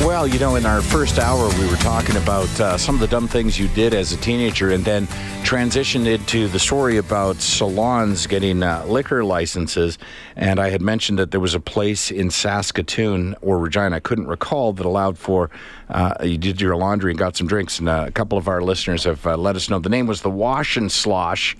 Well, 0.00 0.26
you 0.26 0.38
know, 0.38 0.56
in 0.56 0.64
our 0.64 0.80
first 0.80 1.18
hour, 1.18 1.46
we 1.58 1.68
were 1.68 1.76
talking 1.76 2.16
about 2.16 2.48
uh, 2.58 2.78
some 2.78 2.94
of 2.94 3.02
the 3.02 3.06
dumb 3.06 3.28
things 3.28 3.58
you 3.58 3.68
did 3.68 3.92
as 3.92 4.12
a 4.12 4.16
teenager 4.16 4.70
and 4.70 4.82
then 4.82 5.06
transitioned 5.44 6.06
into 6.06 6.48
the 6.48 6.58
story 6.58 6.96
about 6.96 7.36
salons 7.36 8.26
getting 8.26 8.62
uh, 8.62 8.84
liquor 8.86 9.22
licenses. 9.22 9.98
And 10.36 10.58
I 10.58 10.70
had 10.70 10.80
mentioned 10.80 11.18
that 11.18 11.32
there 11.32 11.40
was 11.40 11.54
a 11.54 11.60
place 11.60 12.10
in 12.10 12.30
Saskatoon 12.30 13.36
or 13.42 13.58
Regina, 13.58 13.96
I 13.96 14.00
couldn't 14.00 14.26
recall, 14.26 14.72
that 14.72 14.86
allowed 14.86 15.18
for 15.18 15.50
uh, 15.90 16.14
you 16.22 16.38
did 16.38 16.60
your 16.60 16.76
laundry 16.76 17.12
and 17.12 17.18
got 17.18 17.36
some 17.36 17.46
drinks. 17.46 17.78
And 17.78 17.88
uh, 17.88 18.06
a 18.08 18.10
couple 18.10 18.38
of 18.38 18.48
our 18.48 18.62
listeners 18.62 19.04
have 19.04 19.26
uh, 19.26 19.36
let 19.36 19.54
us 19.54 19.68
know 19.68 19.78
the 19.80 19.88
name 19.90 20.06
was 20.06 20.22
the 20.22 20.30
Wash 20.30 20.78
and 20.78 20.90
Slosh 20.90 21.56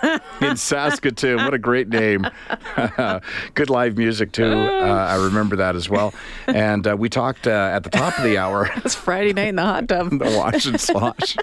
in 0.40 0.56
Saskatoon. 0.56 1.44
What 1.44 1.54
a 1.54 1.58
great 1.58 1.88
name. 1.88 2.26
Good 3.54 3.70
live 3.70 3.96
music, 3.96 4.32
too. 4.32 4.44
Uh, 4.44 5.06
I 5.08 5.16
remember 5.16 5.56
that 5.56 5.76
as 5.76 5.88
well. 5.88 6.12
And 6.48 6.86
uh, 6.88 6.96
we 6.96 7.08
talked 7.08 7.46
uh, 7.46 7.70
at 7.72 7.83
the 7.84 7.90
top 7.90 8.18
of 8.18 8.24
the 8.24 8.38
hour. 8.38 8.70
It's 8.84 8.94
Friday 8.94 9.32
night 9.32 9.48
in 9.48 9.56
the 9.56 9.62
hot 9.62 9.88
tub. 9.88 10.10
the 10.18 10.36
wash 10.36 10.66
and 10.66 10.80
slosh. 10.80 11.36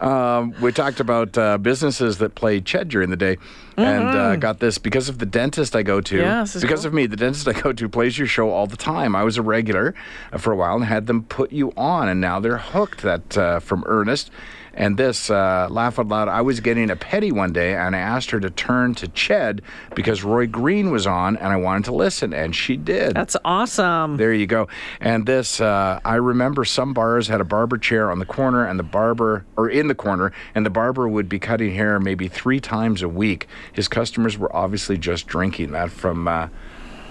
um, 0.00 0.54
we 0.60 0.72
talked 0.72 1.00
about 1.00 1.38
uh, 1.38 1.58
businesses 1.58 2.18
that 2.18 2.34
play 2.34 2.60
Ched 2.60 2.88
during 2.88 3.10
the 3.10 3.16
day. 3.16 3.38
And 3.78 4.08
uh, 4.08 4.36
got 4.36 4.58
this 4.58 4.78
because 4.78 5.08
of 5.08 5.18
the 5.18 5.26
dentist 5.26 5.76
I 5.76 5.82
go 5.82 6.00
to. 6.00 6.16
Yeah, 6.16 6.46
because 6.52 6.80
cool. 6.80 6.86
of 6.86 6.94
me, 6.94 7.06
the 7.06 7.16
dentist 7.16 7.46
I 7.46 7.52
go 7.52 7.72
to 7.72 7.88
plays 7.88 8.18
your 8.18 8.26
show 8.26 8.50
all 8.50 8.66
the 8.66 8.76
time. 8.76 9.14
I 9.14 9.22
was 9.22 9.36
a 9.36 9.42
regular 9.42 9.94
for 10.38 10.52
a 10.52 10.56
while 10.56 10.76
and 10.76 10.84
had 10.84 11.06
them 11.06 11.24
put 11.24 11.52
you 11.52 11.72
on, 11.76 12.08
and 12.08 12.20
now 12.20 12.40
they're 12.40 12.56
hooked. 12.56 13.02
That 13.02 13.36
uh, 13.36 13.60
from 13.60 13.84
Ernest. 13.86 14.30
And 14.76 14.98
this, 14.98 15.30
uh, 15.30 15.68
laugh 15.70 15.98
out 15.98 16.08
loud, 16.08 16.28
I 16.28 16.42
was 16.42 16.60
getting 16.60 16.90
a 16.90 16.96
petty 16.96 17.32
one 17.32 17.52
day 17.52 17.74
and 17.74 17.96
I 17.96 17.98
asked 17.98 18.30
her 18.30 18.40
to 18.40 18.50
turn 18.50 18.94
to 18.96 19.08
Ched 19.08 19.60
because 19.94 20.22
Roy 20.22 20.46
Green 20.46 20.90
was 20.90 21.06
on 21.06 21.36
and 21.36 21.48
I 21.48 21.56
wanted 21.56 21.86
to 21.86 21.94
listen, 21.94 22.34
and 22.34 22.54
she 22.54 22.76
did. 22.76 23.14
That's 23.14 23.36
awesome. 23.44 24.18
There 24.18 24.34
you 24.34 24.46
go. 24.46 24.68
And 25.00 25.26
this, 25.26 25.60
uh, 25.60 26.00
I 26.04 26.16
remember 26.16 26.64
some 26.64 26.92
bars 26.92 27.28
had 27.28 27.40
a 27.40 27.44
barber 27.44 27.78
chair 27.78 28.10
on 28.10 28.18
the 28.18 28.26
corner, 28.26 28.66
and 28.66 28.78
the 28.78 28.84
barber, 28.84 29.46
or 29.56 29.68
in 29.68 29.88
the 29.88 29.94
corner, 29.94 30.32
and 30.54 30.66
the 30.66 30.70
barber 30.70 31.08
would 31.08 31.28
be 31.28 31.38
cutting 31.38 31.74
hair 31.74 31.98
maybe 31.98 32.28
three 32.28 32.60
times 32.60 33.02
a 33.02 33.08
week. 33.08 33.46
His 33.72 33.88
customers 33.88 34.36
were 34.36 34.54
obviously 34.54 34.98
just 34.98 35.26
drinking. 35.26 35.72
That 35.72 35.90
from 35.90 36.28
uh, 36.28 36.48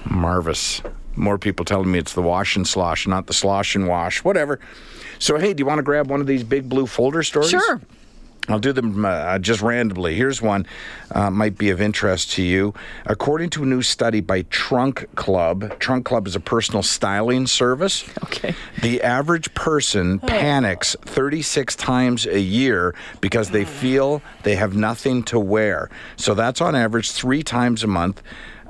Marvis. 0.10 0.82
More 1.16 1.38
people 1.38 1.64
telling 1.64 1.90
me 1.92 1.98
it's 1.98 2.14
the 2.14 2.22
wash 2.22 2.56
and 2.56 2.68
slosh, 2.68 3.08
not 3.08 3.28
the 3.28 3.34
slosh 3.34 3.76
and 3.76 3.88
wash. 3.88 4.24
Whatever. 4.24 4.60
So, 5.20 5.38
hey, 5.38 5.54
do 5.54 5.62
you 5.62 5.66
want 5.66 5.80
to 5.80 5.84
grab 5.84 6.10
one 6.10 6.22
of 6.22 6.28
these 6.28 6.44
big 6.44 6.70
blue 6.70 6.88
folder 6.88 7.24
stories? 7.24 7.50
Sure. 7.50 7.82
I'll 8.48 8.60
do 8.60 8.74
them 8.74 9.06
uh, 9.06 9.40
just 9.40 9.62
randomly. 9.62 10.16
Here's 10.16 10.42
one, 10.42 10.68
uh, 11.12 11.32
might 11.32 11.58
be 11.58 11.72
of 11.72 11.82
interest 11.82 12.32
to 12.34 12.44
you. 12.44 12.76
According 13.08 13.50
to 13.52 13.64
a 13.64 13.66
new 13.66 13.82
study 13.82 14.22
by 14.22 14.44
Trunk 14.44 15.08
Club, 15.16 15.80
Trunk 15.80 16.06
Club 16.06 16.28
is 16.28 16.36
a 16.36 16.40
personal 16.40 16.84
styling 16.84 17.48
service. 17.48 18.08
Okay. 18.24 18.54
The 18.84 19.02
average 19.02 19.54
person 19.56 20.20
panics 20.20 20.96
36 21.02 21.76
times 21.76 22.28
a 22.28 22.40
year 22.40 22.94
because 23.20 23.50
they 23.50 23.66
feel 23.66 24.22
they 24.44 24.56
have 24.56 24.76
nothing 24.76 25.24
to 25.24 25.40
wear. 25.40 25.90
So 26.16 26.36
that's 26.36 26.62
on 26.62 26.76
average 26.76 27.12
three 27.12 27.42
times 27.42 27.84
a 27.84 27.88
month. 27.88 28.22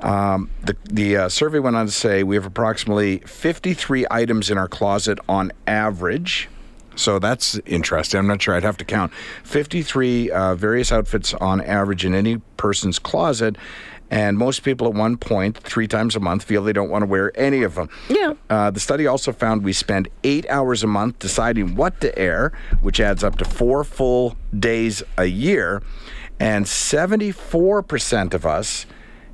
Um, 0.02 0.50
the 0.62 0.76
the 0.84 1.16
uh, 1.16 1.28
survey 1.28 1.58
went 1.58 1.76
on 1.76 1.86
to 1.86 1.92
say 1.92 2.22
we 2.22 2.36
have 2.36 2.46
approximately 2.46 3.18
53 3.18 4.06
items 4.10 4.50
in 4.50 4.58
our 4.58 4.68
closet 4.68 5.18
on 5.28 5.52
average. 5.66 6.48
So 6.96 7.18
that's 7.18 7.58
interesting. 7.66 8.18
I'm 8.18 8.26
not 8.26 8.40
sure. 8.40 8.54
I'd 8.54 8.62
have 8.62 8.78
to 8.78 8.84
count 8.84 9.12
53 9.44 10.30
uh, 10.30 10.54
various 10.54 10.90
outfits 10.90 11.34
on 11.34 11.60
average 11.60 12.04
in 12.04 12.14
any 12.14 12.38
person's 12.56 12.98
closet. 12.98 13.56
And 14.10 14.38
most 14.38 14.62
people 14.62 14.86
at 14.86 14.94
one 14.94 15.16
point, 15.16 15.58
three 15.58 15.88
times 15.88 16.14
a 16.14 16.20
month, 16.20 16.44
feel 16.44 16.62
they 16.62 16.72
don't 16.72 16.88
want 16.88 17.02
to 17.02 17.06
wear 17.06 17.32
any 17.38 17.62
of 17.64 17.74
them. 17.74 17.90
Yeah. 18.08 18.34
Uh, 18.48 18.70
the 18.70 18.78
study 18.78 19.06
also 19.06 19.32
found 19.32 19.64
we 19.64 19.72
spend 19.72 20.08
eight 20.22 20.48
hours 20.48 20.84
a 20.84 20.86
month 20.86 21.18
deciding 21.18 21.74
what 21.74 22.00
to 22.02 22.16
air, 22.16 22.52
which 22.80 23.00
adds 23.00 23.24
up 23.24 23.36
to 23.38 23.44
four 23.44 23.82
full 23.82 24.36
days 24.56 25.02
a 25.18 25.26
year. 25.26 25.82
And 26.38 26.66
74% 26.66 28.34
of 28.34 28.46
us 28.46 28.86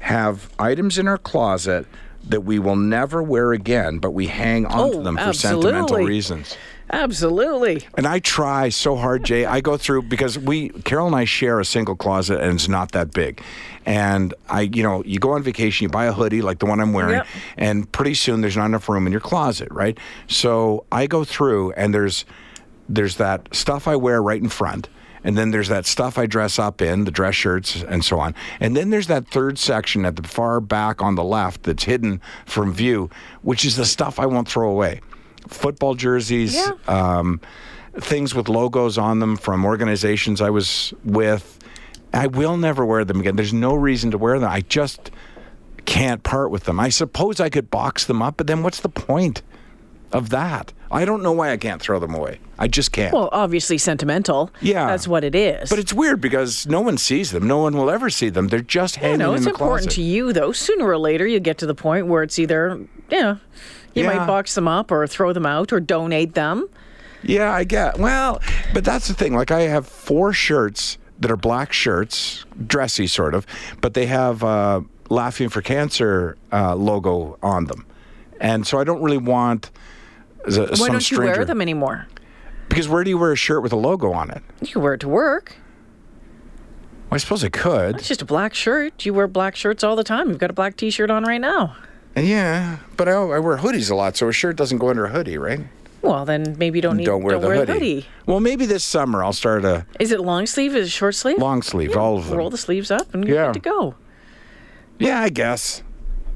have 0.02 0.50
items 0.58 0.98
in 0.98 1.08
our 1.08 1.18
closet 1.18 1.86
that 2.28 2.42
we 2.42 2.58
will 2.58 2.76
never 2.76 3.22
wear 3.22 3.52
again, 3.52 3.98
but 3.98 4.10
we 4.12 4.26
hang 4.28 4.66
on 4.66 4.92
to 4.92 4.98
Oh, 4.98 5.02
them 5.02 5.16
for 5.16 5.32
sentimental 5.32 5.96
reasons. 5.98 6.56
Absolutely. 6.90 7.86
And 7.96 8.06
I 8.06 8.18
try 8.18 8.68
so 8.68 8.96
hard, 8.96 9.24
Jay. 9.24 9.44
I 9.46 9.60
go 9.60 9.76
through 9.76 10.02
because 10.02 10.38
we, 10.38 10.68
Carol 10.68 11.06
and 11.06 11.16
I 11.16 11.24
share 11.24 11.58
a 11.58 11.64
single 11.64 11.96
closet 11.96 12.40
and 12.40 12.52
it's 12.54 12.68
not 12.68 12.92
that 12.92 13.12
big. 13.12 13.40
And 13.86 14.34
I, 14.48 14.62
you 14.62 14.82
know, 14.82 15.02
you 15.04 15.18
go 15.18 15.32
on 15.32 15.42
vacation, 15.42 15.84
you 15.84 15.88
buy 15.88 16.04
a 16.04 16.12
hoodie 16.12 16.42
like 16.42 16.58
the 16.58 16.66
one 16.66 16.80
I'm 16.80 16.92
wearing, 16.92 17.14
Yep. 17.16 17.26
and 17.56 17.90
pretty 17.92 18.14
soon 18.14 18.40
there's 18.42 18.56
not 18.56 18.66
enough 18.66 18.88
room 18.88 19.06
in 19.06 19.12
your 19.12 19.20
closet, 19.22 19.68
right? 19.72 19.96
So 20.28 20.84
I 20.92 21.06
go 21.06 21.24
through 21.24 21.72
and 21.72 21.92
there's 21.94 22.24
there's 22.88 23.16
that 23.16 23.48
stuff 23.54 23.88
I 23.88 23.96
wear 23.96 24.22
right 24.22 24.40
in 24.40 24.48
front. 24.50 24.88
And 25.24 25.38
then 25.38 25.50
there's 25.52 25.68
that 25.68 25.86
stuff 25.86 26.18
I 26.18 26.26
dress 26.26 26.58
up 26.58 26.82
in, 26.82 27.04
the 27.04 27.10
dress 27.10 27.34
shirts 27.36 27.82
and 27.88 28.04
so 28.04 28.18
on. 28.18 28.34
And 28.60 28.76
then 28.76 28.90
there's 28.90 29.06
that 29.06 29.28
third 29.28 29.58
section 29.58 30.04
at 30.04 30.16
the 30.16 30.22
far 30.26 30.60
back 30.60 31.00
on 31.00 31.14
the 31.14 31.22
left 31.24 31.62
that's 31.62 31.84
hidden 31.84 32.20
from 32.44 32.72
view, 32.72 33.08
which 33.42 33.64
is 33.64 33.76
the 33.76 33.84
stuff 33.84 34.18
I 34.18 34.26
won't 34.26 34.48
throw 34.48 34.68
away. 34.68 35.00
Football 35.48 35.94
jerseys, 35.94 36.54
Yeah. 36.54 36.72
um, 36.88 37.40
things 37.98 38.34
with 38.34 38.48
logos 38.48 38.98
on 38.98 39.18
them 39.20 39.36
from 39.36 39.64
organizations 39.64 40.40
I 40.40 40.50
was 40.50 40.92
with. 41.04 41.58
I 42.12 42.26
will 42.26 42.56
never 42.56 42.84
wear 42.84 43.04
them 43.04 43.20
again. 43.20 43.36
There's 43.36 43.52
no 43.52 43.74
reason 43.74 44.10
to 44.10 44.18
wear 44.18 44.38
them. 44.38 44.50
I 44.50 44.60
just 44.62 45.10
can't 45.84 46.22
part 46.22 46.50
with 46.50 46.64
them. 46.64 46.78
I 46.80 46.88
suppose 46.88 47.40
I 47.40 47.48
could 47.48 47.70
box 47.70 48.04
them 48.04 48.22
up, 48.22 48.36
but 48.36 48.46
then 48.46 48.62
what's 48.62 48.80
the 48.80 48.88
point 48.88 49.42
of 50.12 50.30
that? 50.30 50.72
I 50.92 51.04
don't 51.04 51.22
know 51.22 51.32
why 51.32 51.50
I 51.52 51.56
can't 51.56 51.80
throw 51.80 51.98
them 51.98 52.14
away. 52.14 52.38
I 52.58 52.68
just 52.68 52.92
can't. 52.92 53.12
Well, 53.14 53.28
obviously 53.32 53.78
sentimental. 53.78 54.50
Yeah. 54.60 54.86
That's 54.86 55.08
what 55.08 55.24
it 55.24 55.34
is. 55.34 55.70
but 55.70 55.78
it's 55.78 55.92
weird 55.92 56.20
because 56.20 56.66
no 56.66 56.80
one 56.82 56.98
sees 56.98 57.30
them. 57.30 57.46
No 57.48 57.58
one 57.58 57.76
will 57.76 57.90
ever 57.90 58.10
see 58.10 58.28
them. 58.28 58.48
They're 58.48 58.60
just 58.60 58.96
you 58.96 59.02
hanging 59.02 59.18
know, 59.20 59.30
in 59.32 59.38
it's 59.38 59.46
important 59.46 59.88
closet. 59.88 59.96
to 59.96 60.02
you, 60.02 60.32
though. 60.32 60.52
Sooner 60.52 60.84
or 60.86 60.98
later, 60.98 61.26
you 61.26 61.40
get 61.40 61.58
to 61.58 61.66
the 61.66 61.74
point 61.74 62.06
where 62.08 62.22
it's 62.22 62.38
either, 62.38 62.78
yeah, 63.10 63.36
you 63.94 64.04
Yeah. 64.04 64.16
might 64.18 64.26
box 64.26 64.54
them 64.54 64.68
up 64.68 64.90
or 64.92 65.06
throw 65.06 65.32
them 65.32 65.46
out 65.46 65.72
or 65.72 65.80
donate 65.80 66.34
them. 66.34 66.68
Yeah, 67.22 67.52
I 67.52 67.64
get. 67.64 67.98
Well, 67.98 68.40
but 68.74 68.84
that's 68.84 69.08
the 69.08 69.14
thing. 69.14 69.34
Like 69.34 69.50
I 69.50 69.62
have 69.62 69.86
four 69.86 70.32
shirts 70.32 70.98
that 71.20 71.30
are 71.30 71.36
black 71.36 71.72
shirts, 71.72 72.44
dressy 72.66 73.06
sort 73.06 73.34
of, 73.34 73.46
but 73.80 73.94
they 73.94 74.06
have 74.06 74.42
uh, 74.42 74.80
"Laughing 75.08 75.48
for 75.48 75.62
Cancer" 75.62 76.36
uh, 76.52 76.74
logo 76.74 77.38
on 77.42 77.66
them, 77.66 77.86
and 78.40 78.66
so 78.66 78.78
I 78.78 78.84
don't 78.84 79.00
really 79.02 79.18
want. 79.18 79.70
Why 80.44 80.88
don't 80.88 80.94
you 80.94 81.00
stranger, 81.00 81.24
wear 81.38 81.44
them 81.44 81.60
anymore? 81.60 82.06
Because 82.68 82.88
where 82.88 83.04
do 83.04 83.10
you 83.10 83.18
wear 83.18 83.32
a 83.32 83.36
shirt 83.36 83.62
with 83.62 83.72
a 83.72 83.76
logo 83.76 84.12
on 84.12 84.30
it? 84.30 84.42
You 84.60 84.68
can 84.68 84.82
wear 84.82 84.94
it 84.94 85.00
to 85.00 85.08
work. 85.08 85.56
Well, 87.10 87.16
I 87.16 87.18
suppose 87.18 87.44
I 87.44 87.48
could. 87.50 87.96
It's 87.96 88.08
just 88.08 88.22
a 88.22 88.26
black 88.26 88.54
shirt. 88.54 89.04
You 89.04 89.12
wear 89.14 89.28
black 89.28 89.54
shirts 89.56 89.84
all 89.84 89.96
the 89.96 90.04
time. 90.04 90.28
You've 90.30 90.38
got 90.38 90.50
a 90.50 90.54
black 90.54 90.76
T-shirt 90.76 91.10
on 91.10 91.24
right 91.24 91.40
now. 91.40 91.76
Yeah, 92.16 92.78
but 92.96 93.08
I, 93.08 93.12
I 93.12 93.38
wear 93.38 93.58
hoodies 93.58 93.90
a 93.90 93.94
lot, 93.94 94.16
so 94.16 94.28
a 94.28 94.32
shirt 94.32 94.56
doesn't 94.56 94.78
go 94.78 94.88
under 94.90 95.06
a 95.06 95.10
hoodie, 95.10 95.38
right? 95.38 95.60
Well, 96.02 96.24
then 96.24 96.56
maybe 96.58 96.78
you 96.78 96.82
don't 96.82 96.96
need 96.96 97.04
don't 97.04 97.22
wear, 97.22 97.38
the, 97.38 97.48
hoodie. 97.48 97.72
hoodie. 97.72 98.06
Well, 98.26 98.40
maybe 98.40 98.66
this 98.66 98.82
summer 98.84 99.22
I'll 99.22 99.32
start 99.32 99.64
a 99.64 99.86
Is 100.00 100.10
it 100.10 100.20
long 100.20 100.46
sleeve? 100.46 100.74
Is 100.74 100.88
it 100.88 100.90
short 100.90 101.14
sleeve? 101.14 101.38
long 101.38 101.62
sleeve, 101.62 101.96
all 101.96 102.18
of 102.18 102.26
them. 102.28 102.38
Roll 102.38 102.50
the 102.50 102.58
sleeves 102.58 102.90
up 102.90 103.14
and 103.14 103.24
you're 103.26 103.36
Yeah. 103.36 103.46
good 103.52 103.54
to 103.54 103.60
go. 103.60 103.94
Yeah, 104.98 105.20
I 105.22 105.28
guess. 105.28 105.82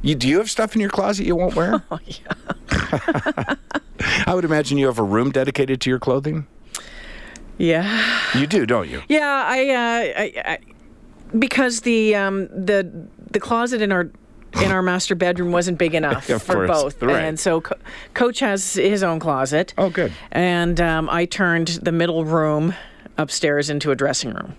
You 0.07 0.15
do 0.15 0.29
you 0.29 0.39
have 0.39 0.49
stuff 0.49 0.77
in 0.77 0.81
your 0.81 0.91
closet 0.91 1.27
you 1.27 1.35
won't 1.35 1.57
wear? 1.57 1.83
Oh 1.91 1.99
yeah. 2.07 3.55
I 4.27 4.35
would 4.35 4.45
imagine 4.45 4.79
you 4.79 4.87
have 4.87 4.99
a 5.01 5.03
room 5.03 5.33
dedicated 5.33 5.81
to 5.81 5.91
your 5.91 5.99
clothing. 5.99 6.47
Yeah. 7.59 8.29
You 8.35 8.47
do, 8.47 8.67
don't 8.67 8.89
you? 8.89 9.03
Yeah, 9.09 9.45
I, 9.47 9.69
uh, 9.69 10.21
I, 10.21 10.53
I 10.53 10.59
because 11.37 11.81
the 11.81 12.15
um, 12.15 12.47
the 12.49 12.89
the 13.33 13.41
closet 13.41 13.83
in 13.83 13.91
our 13.91 14.09
in 14.63 14.71
our 14.71 14.83
master 14.83 15.17
bedroom 15.17 15.51
wasn't 15.51 15.79
big 15.79 15.95
enough 15.95 16.25
for 16.43 16.67
course, 16.67 16.71
both, 16.71 17.03
right. 17.03 17.25
and 17.25 17.41
so 17.41 17.61
Co- 17.61 17.77
Coach 18.15 18.39
has 18.41 18.75
his 18.75 19.03
own 19.03 19.19
closet. 19.19 19.75
Oh, 19.77 19.91
good. 19.91 20.13
And 20.31 20.81
um, 20.81 21.11
I 21.11 21.25
turned 21.25 21.69
the 21.83 21.93
middle 21.93 22.25
room 22.25 22.75
upstairs 23.19 23.71
into 23.71 23.91
a 23.91 23.97
dressing 23.97 24.33
room. 24.35 24.55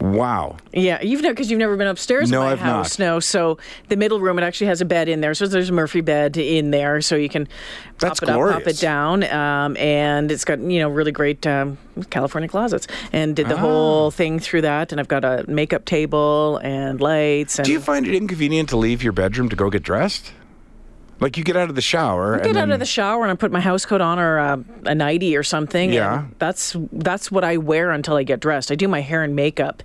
Wow. 0.00 0.56
Yeah, 0.72 1.00
you've 1.02 1.22
never 1.22 1.32
because 1.34 1.50
you've 1.50 1.58
never 1.58 1.76
been 1.76 1.86
upstairs 1.86 2.30
No, 2.30 2.40
in 2.42 2.46
my 2.46 2.52
I've 2.52 2.58
house. 2.60 2.98
not. 2.98 3.04
No, 3.04 3.20
so 3.20 3.58
the 3.88 3.96
middle 3.96 4.20
room 4.20 4.38
it 4.38 4.42
actually 4.42 4.66
has 4.68 4.80
a 4.80 4.84
bed 4.84 5.08
in 5.08 5.20
there. 5.20 5.34
So 5.34 5.46
there's 5.46 5.70
a 5.70 5.72
Murphy 5.72 6.00
bed 6.02 6.36
in 6.36 6.70
there, 6.70 7.00
so 7.00 7.16
you 7.16 7.28
can 7.28 7.48
That's 7.98 8.20
pop 8.20 8.28
it 8.28 8.32
up, 8.32 8.52
pop 8.52 8.66
it 8.66 8.78
down, 8.78 9.24
um, 9.24 9.76
and 9.78 10.30
it's 10.30 10.44
got 10.44 10.58
you 10.60 10.80
know 10.80 10.88
really 10.90 11.12
great 11.12 11.46
um, 11.46 11.78
California 12.10 12.48
closets. 12.48 12.86
And 13.12 13.34
did 13.34 13.48
the 13.48 13.54
Ah. 13.54 13.58
whole 13.58 14.10
thing 14.10 14.38
through 14.38 14.62
that. 14.62 14.92
And 14.92 15.00
I've 15.00 15.08
got 15.08 15.24
a 15.24 15.44
makeup 15.48 15.84
table 15.86 16.60
and 16.62 17.00
lights. 17.00 17.58
And 17.58 17.66
Do 17.66 17.72
you 17.72 17.80
find 17.80 18.06
it 18.06 18.14
inconvenient 18.14 18.68
to 18.70 18.76
leave 18.76 19.02
your 19.02 19.12
bedroom 19.12 19.48
to 19.48 19.56
go 19.56 19.70
get 19.70 19.82
dressed? 19.82 20.32
Like 21.18 21.36
you 21.38 21.44
get 21.44 21.56
out 21.56 21.70
of 21.70 21.74
the 21.74 21.80
shower 21.80 22.40
I 22.40 22.44
get 22.44 22.56
out 22.56 22.70
of 22.70 22.78
the 22.78 22.84
shower 22.84 23.22
and 23.22 23.32
I 23.32 23.34
put 23.36 23.50
my 23.50 23.60
house 23.60 23.86
coat 23.86 24.00
on 24.02 24.18
or 24.18 24.38
uh, 24.38 24.58
a 24.84 24.94
nightie 24.94 25.36
or 25.36 25.42
something. 25.42 25.92
Yeah. 25.92 26.24
and 26.24 26.34
that's 26.38 26.76
that's 26.92 27.30
what 27.30 27.42
I 27.44 27.56
wear 27.56 27.90
until 27.90 28.16
I 28.16 28.22
get 28.22 28.40
dressed. 28.40 28.70
I 28.70 28.74
do 28.74 28.86
my 28.86 29.00
hair 29.00 29.22
and 29.22 29.34
makeup 29.34 29.82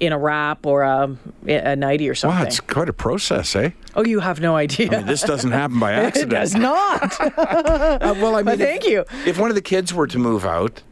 in 0.00 0.12
a 0.12 0.18
wrap 0.18 0.66
or 0.66 0.82
a, 0.82 1.16
a 1.46 1.74
nightie 1.76 2.08
or 2.08 2.14
something. 2.14 2.38
Wow, 2.38 2.44
it's 2.46 2.60
quite 2.60 2.88
a 2.88 2.92
process, 2.92 3.56
eh? 3.56 3.70
oh, 3.94 4.04
you 4.04 4.20
have 4.20 4.40
no 4.40 4.54
idea. 4.54 4.88
I 4.92 4.96
mean, 4.98 5.06
this 5.06 5.22
doesn't 5.22 5.52
happen 5.52 5.80
by 5.80 5.92
accident. 5.92 6.32
it 6.32 6.36
does 6.36 6.54
not. 6.54 7.18
Uh, 7.20 8.14
well, 8.18 8.34
I 8.34 8.38
mean, 8.38 8.44
But 8.44 8.58
thank 8.58 8.84
if, 8.84 8.90
you. 8.90 9.04
If 9.24 9.38
one 9.38 9.50
of 9.50 9.54
the 9.56 9.62
kids 9.62 9.94
were 9.94 10.06
to 10.06 10.18
move 10.18 10.44
out, 10.44 10.82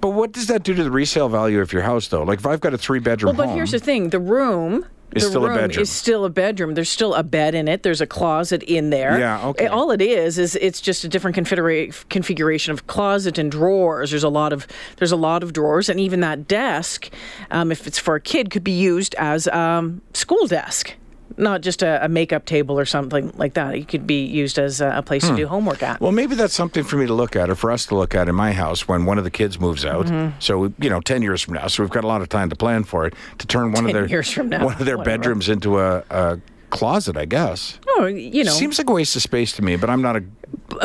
but 0.00 0.10
what 0.10 0.32
does 0.32 0.48
that 0.48 0.64
do 0.64 0.74
to 0.74 0.82
the 0.82 0.90
resale 0.90 1.28
value 1.28 1.60
of 1.60 1.72
your 1.72 1.82
house, 1.82 2.08
though? 2.08 2.24
Like, 2.24 2.40
if 2.40 2.46
I've 2.46 2.60
got 2.60 2.74
a 2.74 2.78
three-bedroom 2.78 3.28
Well, 3.28 3.36
but 3.36 3.50
home, 3.50 3.56
here's 3.56 3.70
the 3.70 3.78
thing: 3.78 4.10
the 4.10 4.18
room. 4.18 4.86
Is 5.14 5.24
the 5.24 5.30
still 5.30 5.44
a 5.44 5.48
room 5.48 5.58
bedroom. 5.58 5.82
is 5.82 5.90
still 5.90 6.24
a 6.24 6.30
bedroom. 6.30 6.74
There's 6.74 6.88
still 6.88 7.14
a 7.14 7.22
bed 7.22 7.54
in 7.54 7.68
it. 7.68 7.82
There's 7.82 8.00
a 8.00 8.06
closet 8.06 8.62
in 8.62 8.90
there. 8.90 9.18
Yeah, 9.18 9.46
okay. 9.48 9.66
All 9.66 9.90
it 9.90 10.00
is 10.00 10.38
is 10.38 10.56
it's 10.56 10.80
just 10.80 11.04
a 11.04 11.08
different 11.08 11.36
configura- 11.36 11.92
configuration 12.08 12.72
of 12.72 12.86
closet 12.86 13.38
and 13.38 13.50
drawers. 13.50 14.10
There's 14.10 14.24
a 14.24 14.28
lot 14.28 14.52
of 14.52 14.66
there's 14.96 15.12
a 15.12 15.16
lot 15.16 15.42
of 15.42 15.52
drawers, 15.52 15.88
and 15.88 16.00
even 16.00 16.20
that 16.20 16.48
desk, 16.48 17.10
um, 17.50 17.70
if 17.70 17.86
it's 17.86 17.98
for 17.98 18.14
a 18.14 18.20
kid, 18.20 18.50
could 18.50 18.64
be 18.64 18.72
used 18.72 19.14
as 19.16 19.48
um, 19.48 20.00
school 20.14 20.46
desk, 20.46 20.94
not 21.36 21.60
just 21.60 21.82
a, 21.82 22.04
a 22.04 22.08
makeup 22.08 22.44
table 22.46 22.78
or 22.78 22.84
something 22.84 23.32
like 23.36 23.54
that. 23.54 23.74
It 23.74 23.88
could 23.88 24.06
be 24.06 24.24
used 24.24 24.58
as 24.58 24.80
a, 24.80 24.90
a 24.96 25.02
place 25.02 25.26
to 25.28 25.36
do 25.36 25.46
homework 25.46 25.82
at. 25.82 25.98
Hmm. 25.98 26.04
Well, 26.04 26.12
maybe 26.12 26.34
that's 26.34 26.54
something 26.54 26.84
for 26.84 26.96
me 26.96 27.06
to 27.06 27.14
look 27.14 27.36
at, 27.36 27.48
or 27.50 27.54
for 27.54 27.70
us 27.70 27.86
to 27.86 27.94
look 27.94 28.14
at 28.14 28.28
in 28.28 28.34
my 28.34 28.52
house 28.52 28.86
when 28.88 29.04
one 29.04 29.18
of 29.18 29.24
the 29.24 29.30
kids 29.30 29.58
moves 29.60 29.84
out. 29.84 30.06
Mm-hmm. 30.06 30.38
So 30.40 30.72
you 30.78 30.90
know, 30.90 31.00
ten 31.00 31.22
years 31.22 31.42
from 31.42 31.54
now, 31.54 31.66
so 31.68 31.82
we've 31.82 31.90
got 31.90 32.04
a 32.04 32.08
lot 32.08 32.22
of 32.22 32.28
time 32.28 32.48
to 32.50 32.56
plan 32.56 32.84
for 32.84 33.06
it 33.06 33.14
to 33.38 33.46
turn 33.46 33.72
one 33.72 33.86
of 33.86 33.92
their 33.92 34.06
years 34.06 34.30
from 34.30 34.48
now, 34.48 34.64
one 34.64 34.74
of 34.80 34.84
their 34.86 34.96
whatever. 34.98 35.18
bedrooms 35.18 35.48
into 35.48 35.78
a, 35.80 36.02
a 36.10 36.40
closet, 36.70 37.16
I 37.16 37.26
guess. 37.26 37.78
oh, 37.88 38.06
you 38.06 38.44
know, 38.44 38.50
Seems 38.52 38.78
like 38.78 38.88
a 38.88 38.92
waste 38.92 39.14
of 39.16 39.22
space 39.22 39.52
to 39.52 39.62
me, 39.62 39.76
but 39.76 39.90
I'm 39.90 40.00
not 40.02 40.16
a. 40.16 40.24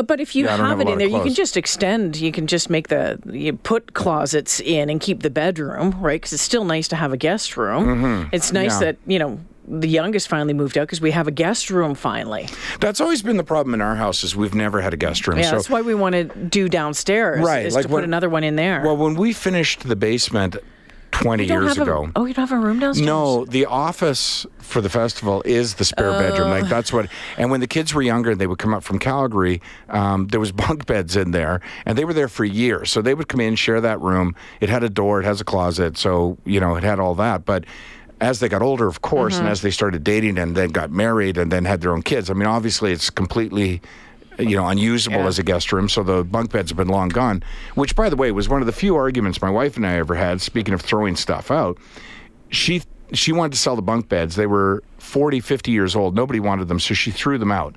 But 0.03 0.19
if 0.19 0.35
you 0.35 0.45
Yeah, 0.45 0.57
have, 0.57 0.65
have 0.67 0.81
it 0.81 0.89
in 0.89 0.97
there, 0.97 1.07
you 1.07 1.21
can 1.21 1.33
just 1.33 1.55
extend. 1.57 2.17
You 2.17 2.31
can 2.31 2.45
just 2.47 2.69
make 2.69 2.89
the 2.89 3.19
you 3.31 3.53
put 3.53 3.93
closets 3.93 4.59
in 4.59 4.89
and 4.89 4.99
keep 4.99 5.21
the 5.23 5.29
bedroom 5.29 5.91
right 6.01 6.19
because 6.21 6.33
it's 6.33 6.41
still 6.41 6.65
nice 6.65 6.87
to 6.89 6.95
have 6.95 7.13
a 7.13 7.17
guest 7.17 7.55
room. 7.57 8.29
It's 8.33 8.51
nice 8.51 8.73
Mm-hmm. 8.75 8.83
Yeah. 8.83 8.91
that 8.91 8.97
you 9.07 9.19
know 9.19 9.39
the 9.67 9.87
youngest 9.87 10.27
finally 10.27 10.53
moved 10.53 10.77
out 10.77 10.83
because 10.83 11.01
we 11.01 11.11
have 11.11 11.27
a 11.27 11.31
guest 11.31 11.69
room 11.69 11.93
finally. 11.93 12.47
That's 12.79 13.01
always 13.01 13.21
been 13.21 13.37
the 13.37 13.43
problem 13.43 13.73
in 13.73 13.81
our 13.81 13.95
house 13.95 14.23
is 14.23 14.35
we've 14.35 14.55
never 14.55 14.81
had 14.81 14.93
a 14.93 14.97
guest 14.97 15.27
room. 15.27 15.37
Yeah, 15.37 15.49
so 15.49 15.55
that's 15.57 15.69
why 15.69 15.81
we 15.81 15.93
want 15.93 16.13
to 16.13 16.23
do 16.23 16.69
downstairs. 16.69 17.43
Right, 17.43 17.65
is 17.65 17.75
like 17.75 17.83
to 17.83 17.89
put 17.89 18.03
another 18.03 18.29
one 18.29 18.43
in 18.43 18.55
there. 18.55 18.81
Well, 18.83 18.97
when 18.97 19.15
we 19.15 19.33
finished 19.33 19.87
the 19.87 19.95
basement 19.95 20.55
20 21.11 21.45
years 21.45 21.77
have 21.77 21.79
a- 21.79 21.91
ago. 21.91 22.11
oh, 22.15 22.25
you 22.25 22.33
don't 22.33 22.47
have 22.47 22.57
a 22.57 22.61
room 22.61 22.79
downstairs. 22.79 23.05
No, 23.05 23.45
the 23.45 23.65
office 23.65 24.45
for 24.59 24.81
the 24.81 24.89
festival 24.89 25.41
is 25.45 25.75
the 25.75 25.85
spare 25.85 26.11
bedroom. 26.11 26.49
Like 26.49 26.67
that's 26.67 26.93
what. 26.93 27.09
And 27.37 27.49
when 27.49 27.59
the 27.59 27.67
kids 27.67 27.93
were 27.93 28.01
younger, 28.01 28.35
they 28.35 28.45
would 28.45 28.59
come 28.59 28.73
up 28.73 28.83
from 28.83 28.99
Calgary. 28.99 29.61
Um, 29.89 30.27
there 30.27 30.39
was 30.39 30.51
bunk 30.67 30.85
beds 30.85 31.15
in 31.15 31.31
there, 31.31 31.61
and 31.85 31.97
they 31.97 32.05
were 32.05 32.13
there 32.13 32.27
for 32.27 32.45
years. 32.45 32.91
So 32.91 33.01
they 33.01 33.13
would 33.13 33.27
come 33.29 33.39
in, 33.39 33.55
share 33.55 33.81
that 33.81 33.99
room. 34.01 34.35
It 34.61 34.69
had 34.69 34.83
a 34.83 34.89
door. 34.89 35.19
It 35.19 35.25
has 35.25 35.41
a 35.41 35.45
closet. 35.45 35.97
So 35.97 36.37
you 36.45 36.59
know, 36.59 36.75
it 36.75 36.83
had 36.83 36.99
all 36.99 37.15
that. 37.15 37.45
But 37.45 37.65
as 38.19 38.39
they 38.39 38.49
got 38.49 38.61
older, 38.61 38.87
of 38.87 39.01
course, 39.01 39.35
Mm-hmm. 39.35 39.43
and 39.43 39.51
as 39.51 39.61
they 39.61 39.71
started 39.71 40.03
dating, 40.03 40.37
and 40.37 40.55
then 40.55 40.69
got 40.69 40.91
married, 40.91 41.37
and 41.37 41.51
then 41.51 41.65
had 41.65 41.81
their 41.81 41.91
own 41.91 42.01
kids. 42.01 42.29
I 42.29 42.33
mean, 42.33 42.47
obviously, 42.47 42.91
it's 42.91 43.09
completely. 43.09 43.81
You 44.39 44.55
know, 44.55 44.67
unusable 44.67 45.17
Yeah. 45.21 45.25
as 45.25 45.39
a 45.39 45.43
guest 45.43 45.73
room, 45.73 45.89
so 45.89 46.03
the 46.03 46.23
bunk 46.23 46.51
beds 46.51 46.69
have 46.69 46.77
been 46.77 46.89
long 46.89 47.09
gone. 47.09 47.41
Which, 47.73 47.95
by 47.95 48.07
the 48.07 48.15
way, 48.15 48.31
was 48.31 48.47
one 48.47 48.61
of 48.61 48.67
the 48.67 48.71
few 48.71 48.95
arguments 48.95 49.41
my 49.41 49.49
wife 49.49 49.77
and 49.77 49.87
I 49.87 49.93
ever 49.93 50.13
had. 50.13 50.41
Speaking 50.41 50.75
of 50.75 50.81
throwing 50.81 51.15
stuff 51.15 51.49
out, 51.49 51.79
she 52.49 52.83
she 53.13 53.31
wanted 53.31 53.53
to 53.53 53.57
sell 53.57 53.75
the 53.75 53.81
bunk 53.81 54.09
beds. 54.09 54.35
They 54.35 54.45
were 54.45 54.83
40, 54.99 55.39
50 55.39 55.71
years 55.71 55.95
old. 55.95 56.15
Nobody 56.15 56.39
wanted 56.39 56.67
them, 56.67 56.79
so 56.79 56.93
she 56.93 57.09
threw 57.09 57.39
them 57.39 57.51
out. 57.51 57.75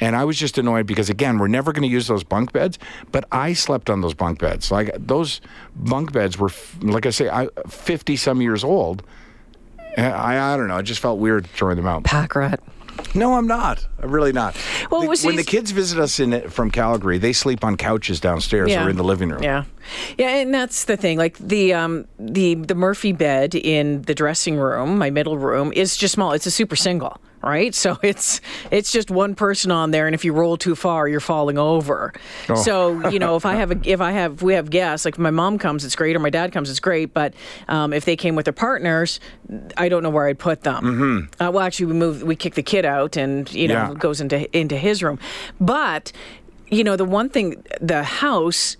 And 0.00 0.16
I 0.16 0.24
was 0.24 0.38
just 0.38 0.56
annoyed 0.56 0.86
because 0.86 1.10
again, 1.10 1.36
we're 1.38 1.46
never 1.48 1.72
going 1.74 1.82
to 1.82 1.88
use 1.92 2.06
those 2.06 2.24
bunk 2.24 2.52
beds, 2.54 2.78
but 3.12 3.26
I 3.30 3.52
slept 3.52 3.90
on 3.90 4.00
those 4.00 4.14
bunk 4.14 4.38
beds. 4.38 4.70
Like 4.70 4.90
those 4.98 5.42
bunk 5.76 6.12
beds 6.12 6.38
were 6.38 6.50
like 6.80 7.04
I 7.04 7.10
say 7.10 7.28
I 7.28 7.48
50 7.68 8.16
some 8.16 8.40
years 8.40 8.64
old. 8.64 9.02
I 9.96 10.52
I 10.54 10.56
don't 10.56 10.68
know, 10.68 10.76
I 10.76 10.82
just 10.82 11.00
felt 11.00 11.18
weird 11.18 11.46
throwing 11.46 11.76
them 11.76 11.86
out. 11.86 12.04
pack 12.04 12.34
rat. 12.34 12.60
No, 13.14 13.34
I'm 13.34 13.46
not. 13.46 13.86
I'm 14.02 14.10
really 14.10 14.32
not. 14.32 14.56
Well, 14.90 15.02
The- 15.02 15.20
when 15.24 15.36
the 15.36 15.44
kids 15.44 15.70
visit 15.70 15.98
us 16.00 16.18
in 16.18 16.50
from 16.50 16.70
Calgary, 16.70 17.16
they 17.18 17.32
sleep 17.32 17.64
on 17.64 17.76
couches 17.76 18.18
downstairs 18.20 18.74
or 18.74 18.90
in 18.90 18.96
the 18.96 19.04
living 19.04 19.28
room. 19.30 19.42
Yeah, 19.42 19.64
yeah, 20.18 20.36
and 20.36 20.52
that's 20.52 20.84
the 20.84 20.96
thing. 20.96 21.16
Like 21.16 21.38
the 21.38 21.72
um 21.74 22.06
the 22.18 22.54
the 22.56 22.74
Murphy 22.74 23.12
bed 23.12 23.54
in 23.54 24.02
the 24.02 24.14
dressing 24.14 24.56
room, 24.56 24.98
my 24.98 25.10
middle 25.10 25.38
room, 25.38 25.72
is 25.74 25.96
just 25.96 26.14
small. 26.14 26.32
It's 26.32 26.46
a 26.46 26.50
super 26.50 26.76
single, 26.76 27.18
right? 27.42 27.74
So 27.74 27.98
it's 28.02 28.40
it's 28.70 28.92
just 28.92 29.10
one 29.10 29.34
person 29.34 29.70
on 29.70 29.90
there, 29.90 30.06
and 30.06 30.14
if 30.14 30.24
you 30.24 30.32
roll 30.32 30.56
too 30.56 30.74
far, 30.74 31.08
you're 31.08 31.20
falling 31.20 31.58
over. 31.58 32.12
Oh. 32.48 32.54
So 32.54 33.08
you 33.08 33.18
know, 33.18 33.36
if 33.36 33.46
I 33.46 33.54
have 33.54 33.70
a 33.70 33.80
if 33.84 34.00
I 34.00 34.12
have 34.12 34.34
if 34.34 34.42
we 34.42 34.54
have 34.54 34.70
guests, 34.70 35.04
like 35.04 35.14
if 35.14 35.18
my 35.20 35.30
mom 35.30 35.58
comes, 35.58 35.84
it's 35.84 35.96
great, 35.96 36.14
or 36.16 36.18
my 36.18 36.30
dad 36.30 36.52
comes, 36.52 36.70
it's 36.70 36.80
great. 36.80 37.12
But 37.14 37.34
um, 37.68 37.92
if 37.92 38.04
they 38.04 38.16
came 38.16 38.34
with 38.36 38.44
their 38.44 38.52
partners, 38.52 39.20
I 39.76 39.88
don't 39.88 40.02
know 40.02 40.10
where 40.10 40.26
I'd 40.26 40.38
put 40.38 40.62
them. 40.62 40.84
Mm-hmm. 40.84 41.42
Uh, 41.42 41.50
well, 41.50 41.64
actually, 41.64 41.86
we 41.86 41.94
moved, 41.94 42.22
we 42.22 42.36
kick 42.36 42.54
the 42.54 42.62
kid 42.62 42.84
out, 42.84 43.16
and 43.16 43.52
you 43.52 43.68
know, 43.68 43.74
Yeah. 43.74 43.94
goes 43.94 44.20
into 44.20 44.56
into 44.56 44.76
his 44.76 45.02
room. 45.02 45.18
But 45.60 46.12
you 46.70 46.84
know, 46.84 46.96
the 46.96 47.04
one 47.04 47.28
thing, 47.30 47.64
the 47.80 48.02
house 48.02 48.76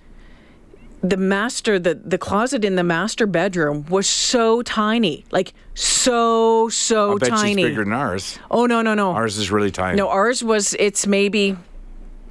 the 1.03 1.17
master 1.17 1.79
the 1.79 1.95
the 1.95 2.19
closet 2.19 2.65
in 2.65 2.75
the 2.77 2.83
master 2.83 3.27
bedroom 3.27 3.85
was 3.89 4.09
so 4.09 4.63
tiny 4.63 5.25
like 5.31 5.55
so 5.75 6.69
so 6.71 7.13
I 7.15 7.19
bet 7.19 7.29
tiny 7.29 7.63
she's 7.63 7.71
bigger 7.71 7.85
than 7.85 7.93
ours. 7.93 8.39
oh 8.51 8.67
no 8.67 8.83
no 8.83 8.95
no 8.95 9.13
Ours 9.13 9.39
is 9.39 9.51
really 9.53 9.71
tiny. 9.71 9.97
no 9.97 10.09
ours 10.09 10.43
was 10.43 10.75
it's 10.75 11.07
maybe 11.07 11.57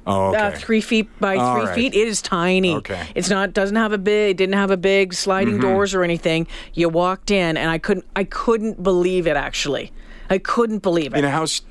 oh, 0.06 0.28
okay. 0.28 0.38
uh, 0.38 0.50
three 0.52 0.82
feet 0.82 1.08
by 1.18 1.36
All 1.36 1.56
three 1.56 1.64
right. 1.66 1.74
feet 1.74 1.94
it 1.94 2.08
is 2.08 2.20
tiny 2.20 2.74
Okay. 2.74 2.94
Mm-hmm. 2.94 3.12
it's 3.14 3.30
not 3.30 3.54
doesn't 3.54 3.76
have 3.76 3.92
a 3.92 3.98
big 3.98 4.36
didn't 4.36 4.54
have 4.56 4.70
a 4.70 4.76
big 4.76 5.14
sliding 5.14 5.58
doors 5.60 5.94
or 5.94 6.02
anything 6.04 6.46
you 6.74 6.90
walked 6.90 7.30
in 7.30 7.56
and 7.56 7.70
i 7.70 7.78
couldn't 7.78 8.04
i 8.16 8.24
couldn't 8.24 8.82
believe 8.82 9.26
it 9.26 9.36
actually 9.36 9.90
i 10.30 10.38
couldn't 10.38 10.80
believe 10.82 11.14
it 11.14 11.18
in 11.18 11.24
a 11.24 11.30
house. 11.30 11.62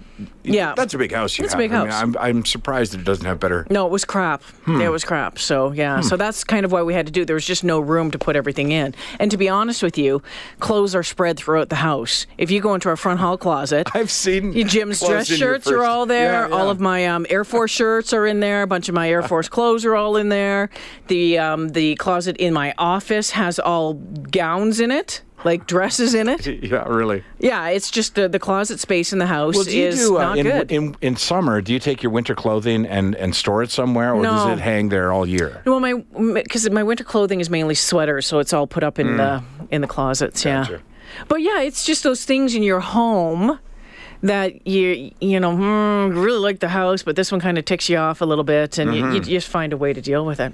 Yeah. 0.43 0.73
that's 0.75 0.95
a 0.95 0.97
big 0.97 1.11
house. 1.11 1.37
You 1.37 1.45
It's 1.45 1.53
a 1.53 1.57
have. 1.57 1.61
big 1.61 1.71
I 1.71 1.79
mean, 1.83 1.91
house. 1.91 2.01
I'm, 2.01 2.17
I'm 2.17 2.43
surprised 2.43 2.93
that 2.93 3.01
it 3.01 3.03
doesn't 3.03 3.25
have 3.27 3.39
better. 3.39 3.67
No, 3.69 3.85
it 3.85 3.91
was 3.91 4.03
crap. 4.03 4.41
Hmm. 4.65 4.81
It 4.81 4.89
was 4.91 5.03
crap. 5.03 5.37
So 5.37 5.71
yeah, 5.73 6.01
so 6.01 6.17
that's 6.17 6.43
kind 6.43 6.65
of 6.65 6.71
why 6.71 6.81
we 6.81 6.95
had 6.95 7.05
to 7.05 7.11
do. 7.11 7.23
There 7.23 7.35
was 7.35 7.45
just 7.45 7.63
no 7.63 7.79
room 7.79 8.09
to 8.09 8.17
put 8.17 8.35
everything 8.35 8.71
in. 8.71 8.95
And 9.19 9.29
to 9.29 9.37
be 9.37 9.47
honest 9.47 9.83
with 9.83 9.95
you, 9.95 10.23
clothes 10.59 10.95
are 10.95 11.03
spread 11.03 11.37
throughout 11.37 11.69
the 11.69 11.75
house. 11.75 12.25
If 12.39 12.49
you 12.49 12.61
go 12.61 12.73
into 12.73 12.89
our 12.89 12.97
front 12.97 13.19
hall 13.19 13.37
closet, 13.37 13.89
I've 13.93 14.09
seen 14.09 14.53
Jim's 14.67 15.01
dress 15.05 15.27
shirts 15.27 15.67
are 15.67 15.83
all 15.83 16.07
there. 16.07 16.47
Yeah, 16.47 16.55
All 16.55 16.71
of 16.71 16.79
my 16.79 17.05
um, 17.05 17.27
Air 17.29 17.43
Force 17.43 17.69
shirts 17.69 18.11
are 18.11 18.25
in 18.25 18.39
there. 18.39 18.63
A 18.63 18.67
bunch 18.67 18.89
of 18.89 18.95
my 18.95 19.07
Air 19.11 19.21
Force 19.21 19.47
clothes 19.49 19.85
are 19.85 19.95
all 19.95 20.17
in 20.17 20.29
there. 20.29 20.71
The 21.09 21.37
um, 21.37 21.69
the 21.69 21.93
closet 21.97 22.37
in 22.37 22.55
my 22.55 22.73
office 22.79 23.29
has 23.31 23.59
all 23.59 23.93
gowns 23.93 24.79
in 24.79 24.89
it, 24.89 25.21
like 25.43 25.67
dresses 25.67 26.13
in 26.13 26.27
it. 26.27 26.45
Yeah, 26.67 26.83
really. 26.87 27.23
Yeah, 27.39 27.67
it's 27.69 27.89
just 27.91 28.15
the, 28.15 28.27
the 28.27 28.39
closet 28.39 28.79
space 28.79 29.13
in 29.13 29.19
the 29.19 29.27
house 29.27 29.55
Well, 29.55 29.63
do 29.63 29.77
you 29.77 29.85
is 29.87 29.99
do 29.99 30.17
uh, 30.17 30.21
not 30.21 30.37
in, 30.37 30.43
good. 30.45 30.71
in 30.71 30.95
in 31.01 31.15
summer? 31.15 31.61
Do 31.61 31.71
you 31.73 31.79
take 31.79 32.01
your 32.03 32.11
winter 32.11 32.35
clothing 32.35 32.85
and 32.85 33.15
and 33.15 33.35
store 33.35 33.61
it 33.63 33.71
somewhere, 33.71 34.13
or 34.13 34.23
does 34.23 34.57
it 34.57 34.61
hang 34.61 34.89
there 34.89 35.11
all 35.13 35.25
year? 35.27 35.61
Well, 35.65 35.79
my 35.79 35.93
because 36.33 36.69
my 36.71 36.83
winter 36.83 37.03
clothing 37.03 37.39
is 37.39 37.49
mainly 37.49 37.75
sweaters, 37.75 38.25
so 38.27 38.39
it's 38.39 38.53
all 38.53 38.67
put 38.67 38.83
up 38.83 38.97
in 38.99 39.17
the 39.17 39.43
in 39.71 39.81
the 39.81 39.87
closets. 39.87 40.43
Mm. 40.43 40.61
Gotcha. 40.63 40.71
Yeah, 40.73 41.23
but 41.27 41.41
yeah, 41.41 41.61
it's 41.61 41.85
just 41.85 42.03
those 42.03 42.25
things 42.25 42.53
in 42.55 42.63
your 42.63 42.79
home 42.81 43.59
that 44.23 44.65
you 44.67 45.11
you 45.21 45.39
know 45.39 45.55
hmm, 45.55 46.17
really 46.17 46.39
like 46.39 46.59
the 46.59 46.69
house, 46.69 47.03
but 47.03 47.15
this 47.15 47.31
one 47.31 47.39
kind 47.39 47.57
of 47.57 47.65
ticks 47.65 47.87
you 47.87 47.97
off 47.97 48.19
a 48.21 48.25
little 48.25 48.43
bit, 48.43 48.77
and 48.79 48.89
Mm-hmm. 48.91 49.09
you, 49.11 49.13
you 49.13 49.21
just 49.21 49.47
find 49.47 49.71
a 49.73 49.77
way 49.77 49.93
to 49.93 50.01
deal 50.01 50.25
with 50.25 50.39
it. 50.39 50.51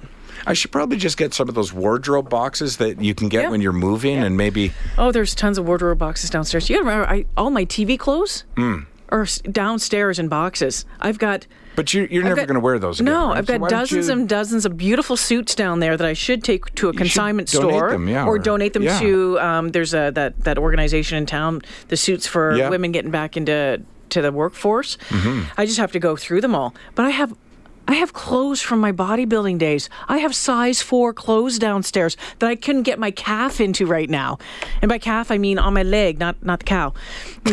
I 0.47 0.53
should 0.53 0.71
probably 0.71 0.97
just 0.97 1.17
get 1.17 1.33
some 1.33 1.49
of 1.49 1.55
those 1.55 1.71
wardrobe 1.73 2.29
boxes 2.29 2.77
that 2.77 3.01
you 3.01 3.13
can 3.15 3.29
get 3.29 3.43
Yeah. 3.43 3.49
when 3.49 3.61
you're 3.61 3.73
moving, 3.73 4.17
and 4.17 4.35
maybe 4.37 4.71
Oh, 4.97 5.11
there's 5.11 5.33
tons 5.35 5.57
of 5.57 5.65
wardrobe 5.67 5.97
boxes 5.99 6.29
downstairs. 6.29 6.69
You 6.69 6.75
gotta 6.77 6.85
remember, 6.89 7.09
I, 7.09 7.25
all 7.37 7.49
my 7.51 7.65
TV 7.65 7.97
clothes 7.97 8.43
Mm. 8.55 8.85
are 9.09 9.25
downstairs 9.51 10.19
in 10.19 10.27
boxes. 10.27 10.85
I've 10.99 11.17
got. 11.19 11.47
But 11.75 11.91
you, 11.91 12.07
you're 12.11 12.23
never 12.23 12.35
going 12.45 12.53
to 12.53 12.59
wear 12.59 12.77
those 12.77 12.99
again. 12.99 13.11
No, 13.13 13.29
right? 13.29 13.37
I've 13.39 13.47
got 13.47 13.59
don't 13.61 13.69
dozens 13.69 14.05
you- 14.07 14.13
and 14.13 14.29
dozens 14.29 14.63
of 14.65 14.77
beautiful 14.77 15.17
suits 15.17 15.55
down 15.55 15.79
there 15.79 15.97
that 15.97 16.05
I 16.05 16.13
should 16.13 16.43
take 16.43 16.73
to 16.75 16.89
a 16.89 16.93
consignment 16.93 17.49
store 17.49 17.89
them, 17.89 18.07
yeah, 18.07 18.25
or, 18.25 18.35
or- 18.35 18.39
donate 18.39 18.73
them 18.73 18.83
yeah. 18.83 18.99
to. 18.99 19.39
Um, 19.39 19.69
there's 19.69 19.93
a 19.95 20.11
that 20.13 20.43
that 20.43 20.59
organization 20.59 21.17
in 21.17 21.25
town, 21.25 21.61
the 21.87 21.97
suits 21.97 22.27
for 22.27 22.55
Yeah. 22.55 22.69
women 22.69 22.91
getting 22.91 23.09
back 23.09 23.35
into 23.37 23.81
to 24.09 24.21
the 24.21 24.31
workforce. 24.31 24.97
Mm-hmm. 25.09 25.45
I 25.57 25.65
just 25.65 25.79
have 25.79 25.91
to 25.93 25.99
go 25.99 26.15
through 26.15 26.41
them 26.41 26.53
all. 26.53 26.75
But 26.93 27.05
I 27.05 27.09
have 27.09 27.33
I 27.87 27.95
have 27.95 28.13
clothes 28.13 28.61
from 28.61 28.79
my 28.79 28.91
bodybuilding 28.91 29.57
days. 29.57 29.89
I 30.07 30.19
have 30.19 30.33
size 30.33 30.81
four 30.81 31.13
clothes 31.13 31.59
downstairs 31.59 32.15
that 32.39 32.49
I 32.49 32.55
couldn't 32.55 32.83
get 32.83 32.97
my 32.97 33.11
calf 33.11 33.59
into 33.59 33.85
right 33.85 34.09
now. 34.09 34.37
And 34.81 34.89
by 34.89 34.97
calf, 34.97 35.31
I 35.31 35.37
mean 35.37 35.59
on 35.59 35.73
my 35.73 35.83
leg, 35.83 36.19
not 36.19 36.41
not 36.43 36.59
the 36.59 36.65
cow. 36.65 36.93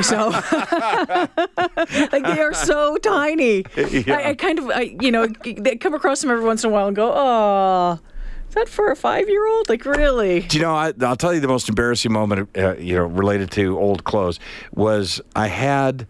So, 0.03 0.29
like 2.13 2.25
they 2.25 2.41
are 2.41 2.55
so 2.55 2.97
tiny. 2.99 3.65
Yeah. 3.91 4.15
I, 4.15 4.29
I 4.31 4.35
kind 4.35 4.59
of, 4.59 4.71
I, 4.71 4.97
you 5.01 5.11
know, 5.11 5.27
they 5.27 5.75
come 5.77 5.95
across 5.95 6.21
them 6.21 6.31
every 6.31 6.45
once 6.45 6.63
in 6.63 6.71
a 6.71 6.73
while 6.73 6.87
and 6.87 6.95
go, 6.95 7.13
oh. 7.15 7.99
Is 8.49 8.55
that 8.55 8.69
for 8.69 8.91
a 8.91 8.97
five-year-old? 8.97 9.69
Like, 9.69 9.85
really? 9.85 10.41
Do 10.41 10.59
you 10.59 10.63
know? 10.63 10.75
I, 10.75 10.93
I'll 11.03 11.17
tell 11.17 11.33
you 11.33 11.41
the 11.41 11.49
most 11.49 11.69
embarrassing 11.69 12.13
moment, 12.13 12.49
uh, 12.57 12.77
you 12.77 12.97
know, 12.97 13.05
related 13.05 13.51
to 13.53 13.79
old 13.79 14.05
clothes 14.05 14.41
was 14.75 15.21
I 15.37 15.47
had 15.47 16.07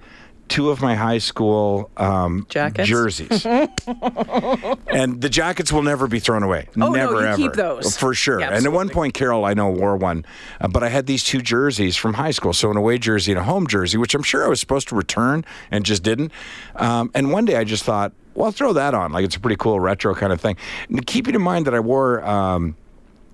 two 0.50 0.70
of 0.70 0.82
my 0.82 0.94
high 0.94 1.18
school 1.18 1.90
um, 1.96 2.46
Jackets? 2.50 2.88
jerseys, 2.88 3.46
and 3.46 5.20
the 5.20 5.28
jackets 5.30 5.72
will 5.72 5.82
never 5.82 6.06
be 6.06 6.18
thrown 6.18 6.42
away. 6.42 6.66
Oh, 6.70 6.90
no, 6.90 6.94
you 6.94 6.96
ever, 6.96 7.36
keep 7.36 7.54
those. 7.54 7.96
for 7.96 8.12
sure. 8.12 8.40
Yeah, 8.40 8.50
and 8.52 8.66
at 8.66 8.72
one 8.72 8.90
point, 8.90 9.14
Carol, 9.14 9.44
I 9.46 9.54
know 9.54 9.70
wore 9.70 9.96
one, 9.96 10.26
uh, 10.60 10.68
but 10.68 10.82
I 10.82 10.88
had 10.88 11.06
these 11.06 11.24
two 11.24 11.40
jerseys 11.40 11.96
from 11.96 12.14
high 12.14 12.32
school. 12.32 12.52
So 12.52 12.70
an 12.70 12.76
away 12.76 12.98
jersey 12.98 13.32
and 13.32 13.38
a 13.38 13.44
home 13.44 13.66
jersey, 13.66 13.96
which 13.96 14.14
I'm 14.14 14.22
sure 14.22 14.44
I 14.44 14.48
was 14.48 14.60
supposed 14.60 14.88
to 14.88 14.96
return 14.96 15.44
and 15.70 15.84
just 15.84 16.02
didn't. 16.02 16.32
Um, 16.76 17.10
and 17.14 17.32
one 17.32 17.46
day 17.46 17.56
I 17.56 17.64
just 17.64 17.84
thought, 17.84 18.12
well, 18.34 18.46
I'll 18.46 18.52
throw 18.52 18.72
that 18.74 18.92
on. 18.92 19.12
Like 19.12 19.24
it's 19.24 19.36
a 19.36 19.40
pretty 19.40 19.56
cool 19.56 19.80
retro 19.80 20.14
kind 20.14 20.32
of 20.32 20.40
thing. 20.40 20.56
And 20.88 21.06
keeping 21.06 21.34
in 21.34 21.42
mind 21.42 21.66
that 21.66 21.74
I 21.74 21.80
wore. 21.80 22.24
Um, 22.24 22.76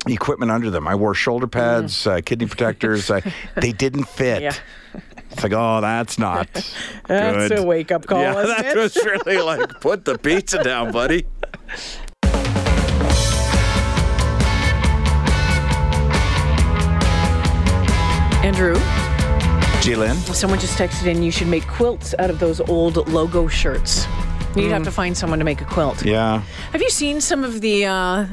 equipment 0.08 0.52
under 0.52 0.70
them. 0.70 0.86
I 0.86 0.94
wore 0.94 1.14
shoulder 1.14 1.48
pads, 1.48 2.06
uh, 2.06 2.20
kidney 2.24 2.46
protectors. 2.46 3.10
I, 3.10 3.22
they 3.56 3.72
didn't 3.72 4.04
fit. 4.08 4.38
Mm. 4.38 4.42
Yeah. 4.42 4.54
It's 5.36 5.42
like, 5.42 5.52
oh, 5.52 5.82
that's 5.82 6.18
not 6.18 6.48
That's 7.08 7.48
good. 7.48 7.58
a 7.58 7.62
wake-up 7.62 8.06
call, 8.06 8.22
Yeah, 8.22 8.32
that 8.42 8.66
it? 8.68 8.76
was 8.78 8.96
really 8.96 9.36
like, 9.36 9.80
put 9.82 10.06
the 10.06 10.16
pizza 10.16 10.62
down, 10.64 10.92
buddy. 10.92 11.26
Andrew, 18.42 18.74
J'lyn, 19.82 20.14
someone 20.32 20.60
just 20.60 20.78
texted 20.78 21.06
in 21.06 21.20
you 21.22 21.32
should 21.32 21.48
make 21.48 21.66
quilts 21.66 22.14
out 22.20 22.30
of 22.30 22.38
those 22.38 22.60
old 22.60 23.08
logo 23.08 23.48
shirts. 23.48 24.06
You'd 24.54 24.70
have 24.70 24.84
to 24.84 24.90
find 24.92 25.16
someone 25.16 25.38
to 25.40 25.44
make 25.44 25.60
a 25.60 25.64
quilt. 25.64 26.02
yeah, 26.04 26.42
Have 26.72 26.80
you 26.80 26.88
seen 26.88 27.20
some 27.20 27.42
of 27.44 27.60
the 27.60 27.84
uh, 27.86 28.26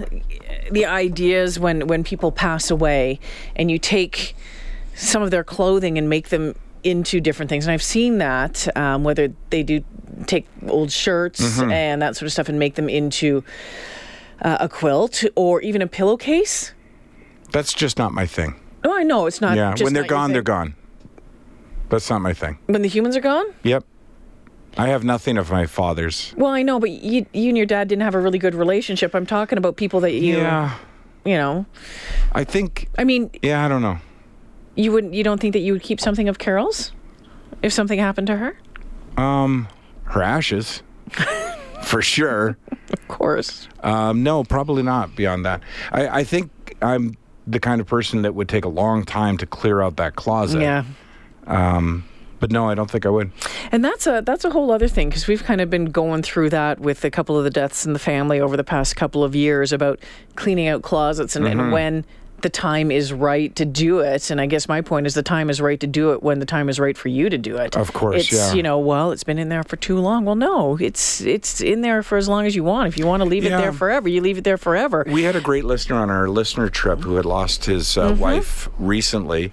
the 0.71 0.85
ideas 0.85 1.59
when 1.59 1.87
when 1.87 2.03
people 2.03 2.31
pass 2.31 2.69
away 2.71 3.19
and 3.55 3.69
you 3.71 3.79
take 3.79 4.35
some 4.95 5.21
of 5.23 5.31
their 5.31 5.43
clothing 5.43 5.97
and 5.97 6.07
make 6.07 6.29
them 6.29 6.55
into 6.83 7.19
different 7.21 7.49
things? 7.49 7.65
And 7.65 7.71
I've 7.71 7.83
seen 7.83 8.17
that 8.19 8.67
um, 8.77 9.03
whether 9.03 9.33
they 9.49 9.63
do 9.63 9.83
take 10.27 10.47
old 10.67 10.91
shirts 10.91 11.59
and 11.59 12.01
that 12.01 12.15
sort 12.15 12.27
of 12.27 12.31
stuff 12.31 12.49
and 12.49 12.59
make 12.59 12.75
them 12.75 12.87
into 12.89 13.43
uh, 14.41 14.57
a 14.59 14.69
quilt 14.69 15.23
or 15.35 15.61
even 15.61 15.81
a 15.81 15.87
pillowcase. 15.87 16.73
that's 17.51 17.73
just 17.73 17.97
not 17.97 18.11
my 18.13 18.25
thing. 18.25 18.55
Oh, 18.83 18.95
I 18.95 19.03
know 19.03 19.25
it's 19.27 19.39
not. 19.41 19.55
Yeah, 19.55 19.73
when 19.81 19.93
they're 19.93 20.03
gone, 20.05 20.33
they're 20.33 20.41
gone. 20.41 20.75
That's 21.89 22.09
not 22.09 22.21
my 22.21 22.33
thing. 22.33 22.57
When 22.65 22.81
the 22.81 22.89
humans 22.89 23.15
are 23.15 23.21
gone. 23.21 23.45
Yep. 23.63 23.85
I 24.77 24.87
have 24.87 25.03
nothing 25.03 25.37
of 25.37 25.51
my 25.51 25.67
father's. 25.67 26.33
Well, 26.35 26.51
I 26.51 26.63
know, 26.63 26.79
but 26.79 26.89
you, 26.89 27.25
you 27.31 27.49
and 27.49 27.57
your 27.57 27.67
dad 27.67 27.87
didn't 27.87 28.01
have 28.01 28.15
a 28.15 28.19
really 28.19 28.39
good 28.39 28.55
relationship. 28.55 29.13
I'm 29.13 29.25
talking 29.27 29.57
about 29.59 29.77
people 29.77 29.99
that 30.01 30.13
you, 30.13 30.37
Yeah. 30.37 30.75
you 31.23 31.37
know. 31.37 31.65
I 32.31 32.43
think, 32.43 32.89
I 32.97 33.03
mean, 33.03 33.29
yeah, 33.43 33.63
I 33.63 33.67
don't 33.67 33.83
know. 33.83 33.99
You 34.75 34.91
wouldn't. 34.91 35.13
You 35.13 35.23
don't 35.23 35.39
think 35.39 35.53
that 35.53 35.59
you 35.59 35.73
would 35.73 35.83
keep 35.83 35.99
something 35.99 36.27
of 36.29 36.37
Carol's 36.39 36.91
if 37.61 37.71
something 37.73 37.99
happened 37.99 38.27
to 38.27 38.37
her? 38.37 38.57
Um, 39.17 39.67
her 40.05 40.21
ashes, 40.23 40.81
for 41.83 42.01
sure. 42.01 42.57
Of 42.91 43.07
course. 43.07 43.67
Um, 43.83 44.23
no, 44.23 44.43
probably 44.43 44.83
not 44.83 45.15
beyond 45.15 45.45
that. 45.45 45.61
I, 45.91 46.07
I 46.19 46.23
think 46.23 46.75
I'm 46.81 47.15
the 47.45 47.59
kind 47.59 47.81
of 47.81 47.87
person 47.87 48.21
that 48.23 48.33
would 48.35 48.47
take 48.49 48.65
a 48.65 48.69
long 48.69 49.03
time 49.05 49.37
to 49.37 49.45
clear 49.45 49.81
out 49.81 49.97
that 49.97 50.15
closet. 50.15 50.61
Yeah. 50.61 50.83
Um, 51.45 52.05
but 52.39 52.51
no, 52.51 52.69
I 52.69 52.75
don't 52.75 52.89
think 52.91 53.05
I 53.05 53.09
would. 53.09 53.31
And 53.71 53.83
that's 53.85 54.05
a 54.07 54.21
that's 54.25 54.43
a 54.43 54.49
whole 54.49 54.71
other 54.71 54.87
thing 54.87 55.09
because 55.09 55.27
we've 55.27 55.43
kind 55.43 55.61
of 55.61 55.69
been 55.69 55.85
going 55.85 56.23
through 56.23 56.49
that 56.49 56.79
with 56.79 57.05
a 57.05 57.11
couple 57.11 57.37
of 57.37 57.43
the 57.45 57.49
deaths 57.49 57.85
in 57.85 57.93
the 57.93 57.99
family 57.99 58.39
over 58.41 58.57
the 58.57 58.63
past 58.65 58.95
couple 58.95 59.23
of 59.23 59.33
years 59.35 59.71
about 59.71 59.99
cleaning 60.35 60.67
out 60.67 60.81
closets 60.81 61.35
and, 61.35 61.45
Mm-hmm. 61.45 61.59
and 61.59 61.71
when 61.71 62.05
the 62.43 62.49
time 62.49 62.91
is 62.91 63.11
right 63.11 63.55
to 63.55 63.65
do 63.65 63.99
it. 63.99 64.29
And 64.29 64.39
I 64.39 64.45
guess 64.45 64.67
my 64.67 64.81
point 64.81 65.07
is 65.07 65.15
the 65.15 65.23
time 65.23 65.49
is 65.49 65.59
right 65.59 65.79
to 65.79 65.87
do 65.87 66.13
it 66.13 66.21
when 66.21 66.39
the 66.39 66.45
time 66.45 66.69
is 66.69 66.79
right 66.79 66.95
for 66.95 67.07
you 67.07 67.29
to 67.29 67.37
do 67.37 67.57
it. 67.57 67.75
Of 67.75 67.93
course, 67.93 68.21
it's, 68.21 68.31
yeah. 68.31 68.53
You 68.53 68.61
know, 68.61 68.77
well, 68.77 69.11
it's 69.11 69.23
been 69.23 69.39
in 69.39 69.49
there 69.49 69.63
for 69.63 69.77
too 69.77 69.97
long. 69.97 70.25
Well, 70.25 70.35
no, 70.35 70.77
it's 70.79 71.21
it's 71.21 71.61
in 71.61 71.81
there 71.81 72.03
for 72.03 72.17
as 72.17 72.29
long 72.29 72.45
as 72.45 72.55
you 72.55 72.63
want. 72.63 72.87
If 72.87 72.97
you 72.97 73.07
want 73.07 73.23
to 73.23 73.29
leave 73.29 73.45
it 73.45 73.49
there 73.49 73.73
forever, 73.73 74.07
you 74.07 74.21
leave 74.21 74.37
it 74.37 74.43
there 74.43 74.57
forever. 74.57 75.03
We 75.07 75.23
had 75.23 75.35
a 75.35 75.41
great 75.41 75.65
listener 75.65 75.95
on 75.95 76.09
our 76.09 76.29
listener 76.29 76.69
trip 76.69 76.99
who 77.01 77.15
had 77.15 77.25
lost 77.25 77.65
his 77.65 77.97
uh, 77.97 78.15
wife 78.19 78.69
recently. 78.77 79.51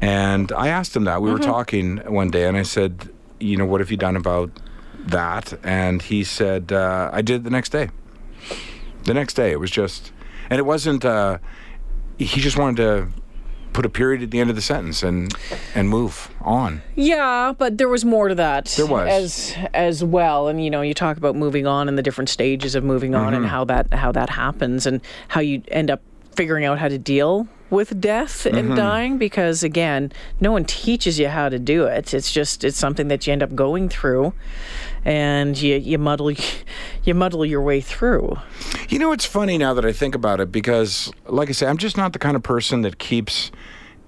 And 0.00 0.52
I 0.52 0.68
asked 0.68 0.94
him 0.94 1.04
that. 1.04 1.22
We 1.22 1.32
were 1.32 1.38
talking 1.38 1.98
one 1.98 2.30
day, 2.30 2.46
and 2.46 2.56
I 2.56 2.62
said, 2.62 3.10
You 3.40 3.56
know, 3.56 3.64
what 3.64 3.80
have 3.80 3.90
you 3.90 3.96
done 3.96 4.14
about 4.14 4.50
that? 5.06 5.58
And 5.64 6.02
he 6.02 6.22
said, 6.22 6.72
uh, 6.72 7.10
I 7.12 7.22
did 7.22 7.44
the 7.44 7.50
next 7.50 7.70
day. 7.70 7.88
The 9.04 9.14
next 9.14 9.34
day. 9.34 9.52
It 9.52 9.60
was 9.60 9.70
just, 9.70 10.12
and 10.50 10.58
it 10.58 10.64
wasn't, 10.64 11.04
uh, 11.04 11.38
he 12.18 12.40
just 12.40 12.58
wanted 12.58 12.76
to 12.78 13.08
put 13.72 13.84
a 13.84 13.90
period 13.90 14.22
at 14.22 14.30
the 14.30 14.40
end 14.40 14.48
of 14.48 14.56
the 14.56 14.62
sentence 14.62 15.02
and, 15.02 15.34
and 15.74 15.90
move 15.90 16.30
on. 16.40 16.80
Yeah, 16.94 17.52
but 17.58 17.76
there 17.76 17.88
was 17.90 18.06
more 18.06 18.28
to 18.28 18.34
that. 18.36 18.64
There 18.76 18.86
was. 18.86 19.06
as 19.06 19.56
as 19.74 20.02
well, 20.02 20.48
and 20.48 20.64
you 20.64 20.70
know, 20.70 20.80
you 20.80 20.94
talk 20.94 21.18
about 21.18 21.36
moving 21.36 21.66
on 21.66 21.86
and 21.88 21.98
the 21.98 22.02
different 22.02 22.30
stages 22.30 22.74
of 22.74 22.84
moving 22.84 23.14
on 23.14 23.26
Mm-hmm. 23.34 23.42
and 23.42 23.46
how 23.46 23.64
that 23.64 23.92
how 23.92 24.12
that 24.12 24.30
happens 24.30 24.86
and 24.86 25.00
how 25.28 25.40
you 25.40 25.62
end 25.68 25.90
up 25.90 26.00
figuring 26.34 26.64
out 26.64 26.78
how 26.78 26.88
to 26.88 26.98
deal 26.98 27.46
with 27.70 28.00
death 28.00 28.44
Mm-hmm. 28.44 28.56
and 28.56 28.76
dying 28.76 29.18
because 29.18 29.62
again, 29.62 30.12
no 30.40 30.52
one 30.52 30.64
teaches 30.64 31.18
you 31.18 31.28
how 31.28 31.48
to 31.48 31.58
do 31.58 31.84
it. 31.86 32.12
It's 32.14 32.32
just 32.32 32.62
it's 32.64 32.76
something 32.78 33.08
that 33.08 33.26
you 33.26 33.32
end 33.32 33.42
up 33.42 33.54
going 33.54 33.88
through 33.88 34.32
and 35.04 35.60
you 35.60 35.76
you 35.76 35.98
muddle 35.98 36.30
you 37.04 37.14
muddle 37.14 37.44
your 37.44 37.62
way 37.62 37.80
through. 37.80 38.36
You 38.88 38.98
know, 38.98 39.12
it's 39.12 39.24
funny 39.24 39.58
now 39.58 39.74
that 39.74 39.84
I 39.84 39.92
think 39.92 40.14
about 40.14 40.40
it 40.40 40.52
because, 40.52 41.12
like 41.26 41.48
I 41.48 41.52
say, 41.52 41.66
I'm 41.66 41.76
just 41.78 41.96
not 41.96 42.12
the 42.12 42.18
kind 42.18 42.36
of 42.36 42.42
person 42.42 42.82
that 42.82 42.98
keeps 42.98 43.50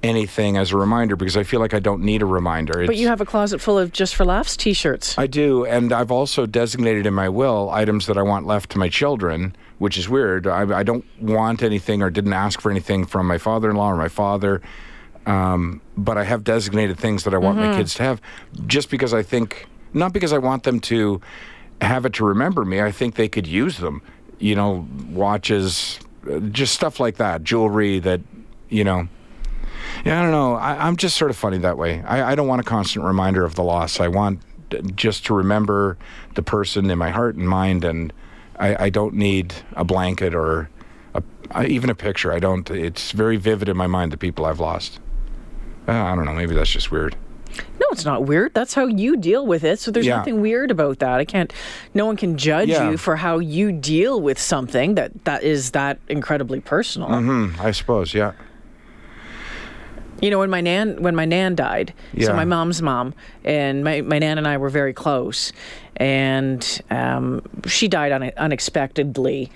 anything 0.04 0.56
as 0.56 0.70
a 0.70 0.76
reminder 0.76 1.16
because 1.16 1.36
I 1.36 1.42
feel 1.42 1.58
like 1.58 1.74
I 1.74 1.80
don't 1.80 2.02
need 2.02 2.22
a 2.22 2.26
reminder. 2.26 2.86
But 2.86 2.96
you 2.96 3.08
have 3.08 3.20
a 3.20 3.24
closet 3.26 3.60
full 3.60 3.76
of 3.78 3.92
just 3.92 4.14
for 4.14 4.24
laughs 4.24 4.56
t-shirts. 4.56 5.18
I 5.18 5.26
do, 5.26 5.64
and 5.66 5.92
I've 5.92 6.12
also 6.12 6.46
designated 6.46 7.04
in 7.06 7.14
my 7.14 7.28
will 7.28 7.68
items 7.70 8.06
that 8.06 8.16
I 8.16 8.22
want 8.22 8.46
left 8.46 8.70
to 8.70 8.78
my 8.78 8.88
children, 8.88 9.56
which 9.78 9.96
is 9.96 10.08
weird. 10.08 10.46
I, 10.46 10.78
I 10.78 10.82
don't 10.82 11.04
want 11.20 11.62
anything 11.62 12.02
or 12.02 12.10
didn't 12.10 12.32
ask 12.32 12.60
for 12.60 12.70
anything 12.70 13.04
from 13.06 13.26
my 13.26 13.38
father-in-law 13.38 13.92
or 13.92 13.96
my 13.96 14.08
father, 14.08 14.60
um, 15.26 15.80
but 15.96 16.16
I 16.16 16.24
have 16.24 16.44
designated 16.44 16.98
things 16.98 17.24
that 17.24 17.34
I 17.34 17.38
want 17.38 17.58
my 17.58 17.76
kids 17.76 17.94
to 17.94 18.02
have, 18.02 18.20
just 18.66 18.90
because 18.90 19.12
I 19.14 19.22
think, 19.22 19.66
not 19.92 20.12
because 20.12 20.32
I 20.32 20.38
want 20.38 20.62
them 20.62 20.80
to 20.80 21.20
have 21.80 22.06
it 22.06 22.14
to 22.14 22.24
remember 22.24 22.64
me. 22.64 22.80
I 22.80 22.90
think 22.90 23.14
they 23.14 23.28
could 23.28 23.46
use 23.46 23.78
them, 23.78 24.02
you 24.38 24.54
know, 24.54 24.86
watches, 25.10 26.00
just 26.50 26.74
stuff 26.74 26.98
like 26.98 27.16
that, 27.16 27.44
jewelry 27.44 27.98
that, 28.00 28.20
you 28.68 28.84
know. 28.84 29.08
Yeah, 30.04 30.18
I 30.18 30.22
don't 30.22 30.32
know. 30.32 30.54
I, 30.54 30.86
I'm 30.86 30.96
just 30.96 31.16
sort 31.16 31.30
of 31.30 31.36
funny 31.36 31.58
that 31.58 31.78
way. 31.78 32.02
I, 32.02 32.32
I 32.32 32.34
don't 32.34 32.48
want 32.48 32.60
a 32.60 32.64
constant 32.64 33.04
reminder 33.04 33.44
of 33.44 33.54
the 33.54 33.62
loss. 33.62 34.00
I 34.00 34.08
want 34.08 34.40
d- 34.70 34.80
just 34.94 35.26
to 35.26 35.34
remember 35.34 35.96
the 36.34 36.42
person 36.42 36.90
in 36.90 36.98
my 36.98 37.10
heart 37.10 37.36
and 37.36 37.48
mind, 37.48 37.84
and 37.84 38.12
I, 38.58 38.84
I 38.86 38.90
don't 38.90 39.14
need 39.14 39.54
a 39.74 39.84
blanket 39.84 40.34
or 40.34 40.68
a, 41.14 41.64
even 41.66 41.90
a 41.90 41.94
picture. 41.94 42.32
I 42.32 42.38
don't. 42.38 42.68
It's 42.70 43.12
very 43.12 43.36
vivid 43.36 43.68
in 43.68 43.76
my 43.76 43.86
mind 43.86 44.12
the 44.12 44.16
people 44.16 44.44
I've 44.46 44.60
lost. 44.60 45.00
Uh, 45.86 45.92
I 45.92 46.14
don't 46.14 46.24
know. 46.24 46.34
Maybe 46.34 46.54
that's 46.54 46.70
just 46.70 46.90
weird. 46.90 47.16
No, 47.80 47.86
it's 47.90 48.04
not 48.04 48.24
weird. 48.24 48.52
That's 48.54 48.74
how 48.74 48.86
you 48.86 49.16
deal 49.16 49.46
with 49.46 49.64
it. 49.64 49.78
So 49.78 49.90
there's 49.90 50.04
Yeah. 50.06 50.16
nothing 50.18 50.40
weird 50.42 50.70
about 50.70 50.98
that. 50.98 51.18
I 51.18 51.24
can't. 51.24 51.52
No 51.94 52.04
one 52.04 52.16
can 52.16 52.36
judge 52.36 52.68
Yeah. 52.68 52.90
you 52.90 52.96
for 52.98 53.16
how 53.16 53.38
you 53.38 53.72
deal 53.72 54.20
with 54.20 54.38
something 54.38 54.94
that 54.96 55.24
that 55.24 55.42
is 55.42 55.70
that 55.70 55.98
incredibly 56.08 56.60
personal. 56.60 57.08
Hmm. 57.08 57.48
I 57.58 57.70
suppose. 57.70 58.12
Yeah. 58.12 58.32
You 60.20 60.30
know, 60.30 60.38
when 60.40 60.50
my 60.50 60.60
nan 60.60 61.02
when 61.02 61.14
my 61.14 61.24
nan 61.24 61.54
died, 61.54 61.94
Yeah. 62.12 62.26
so 62.26 62.34
my 62.34 62.44
mom's 62.44 62.82
mom 62.82 63.14
and 63.44 63.84
my, 63.84 64.00
my 64.00 64.18
nan 64.18 64.38
and 64.38 64.48
I 64.48 64.56
were 64.56 64.68
very 64.70 64.92
close, 64.92 65.52
and 65.96 66.82
um, 66.90 67.42
she 67.66 67.86
died 67.88 68.12
une- 68.12 68.32
unexpectedly, 68.36 69.50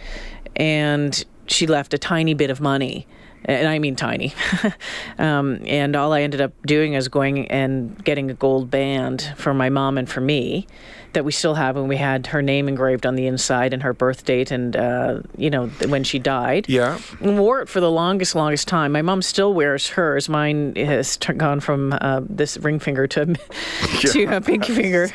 and 0.57 1.25
she 1.47 1.66
left 1.66 1.95
a 1.95 1.99
tiny 1.99 2.35
bit 2.35 2.50
of 2.50 2.61
money. 2.61 3.07
And 3.45 3.66
I 3.66 3.81
mean 3.81 3.97
tiny. 3.97 4.33
um, 5.19 5.62
and 5.66 5.97
all 5.97 6.12
I 6.12 6.23
ended 6.23 6.40
up 6.40 6.52
doing 6.64 6.92
is 6.95 7.09
going 7.09 7.49
and 7.50 8.02
getting 8.04 8.31
a 8.31 8.35
gold 8.35 8.71
band 8.71 9.35
for 9.37 9.52
my 9.52 9.69
mom 9.69 9.99
and 9.99 10.09
for 10.09 10.21
me 10.21 10.69
that 11.12 11.25
we 11.25 11.33
still 11.33 11.54
have, 11.54 11.76
and 11.76 11.88
we 11.88 11.97
had 11.97 12.26
her 12.28 12.42
name 12.42 12.69
engraved 12.69 13.07
on 13.07 13.14
the 13.16 13.26
inside 13.26 13.73
and 13.73 13.83
her 13.83 13.92
birth 13.92 14.25
date, 14.25 14.50
and 14.50 14.76
uh, 14.76 15.21
you 15.37 15.50
know 15.50 15.69
th- 15.69 15.90
when 15.90 16.04
she 16.04 16.19
died. 16.19 16.69
Yeah. 16.69 16.99
And 17.21 17.38
wore 17.38 17.61
it 17.62 17.69
for 17.69 17.81
the 17.81 17.90
longest, 17.90 18.35
longest 18.35 18.69
time. 18.69 18.92
My 18.92 19.02
mom 19.02 19.23
still 19.23 19.52
wears 19.54 19.88
hers. 19.90 20.28
Mine 20.28 20.75
has 20.76 21.16
gone 21.16 21.61
from 21.61 21.92
uh, 22.00 22.21
this 22.28 22.57
ring 22.59 22.78
finger 22.78 23.07
to 23.09 23.26
to 24.00 24.25
a 24.37 24.40
pinky 24.40 24.75
finger. 24.75 25.09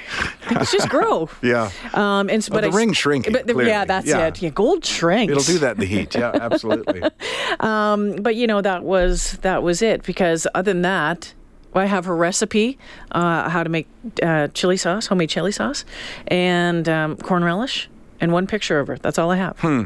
It's 0.51 0.71
just 0.71 0.89
grow. 0.89 1.29
Yeah. 1.41 1.71
Um, 1.93 2.29
and 2.29 2.43
so, 2.43 2.51
but 2.53 2.61
the 2.61 2.67
I, 2.69 2.71
ring's 2.71 2.97
shrinking, 2.97 3.31
But 3.33 3.47
the, 3.47 3.55
yeah, 3.63 3.85
that's 3.85 4.07
Yeah. 4.07 4.27
it. 4.27 4.41
Yeah, 4.41 4.49
gold 4.49 4.83
shrinks. 4.83 5.31
It'll 5.31 5.43
do 5.43 5.59
that 5.59 5.75
in 5.75 5.79
the 5.79 5.85
heat. 5.85 6.13
Yeah, 6.15 6.31
absolutely. 6.33 7.01
but 7.59 8.35
you 8.35 8.47
know 8.47 8.61
that 8.61 8.83
was 8.83 9.33
that 9.41 9.63
was 9.63 9.81
it 9.81 10.03
because 10.03 10.45
other 10.53 10.73
than 10.73 10.81
that 10.81 11.33
I 11.77 11.85
have 11.85 12.05
her 12.05 12.15
recipe 12.15 12.77
uh, 13.11 13.49
how 13.49 13.63
to 13.63 13.69
make 13.69 13.87
uh, 14.23 14.47
chili 14.49 14.77
sauce 14.77 15.07
homemade 15.07 15.29
chili 15.29 15.51
sauce 15.51 15.85
and 16.27 16.87
um, 16.89 17.17
corn 17.17 17.43
relish 17.43 17.89
and 18.19 18.31
one 18.31 18.47
picture 18.47 18.79
of 18.79 18.87
her 18.87 18.97
that's 18.97 19.17
all 19.19 19.31
I 19.31 19.37
have 19.37 19.59
Hmm. 19.59 19.83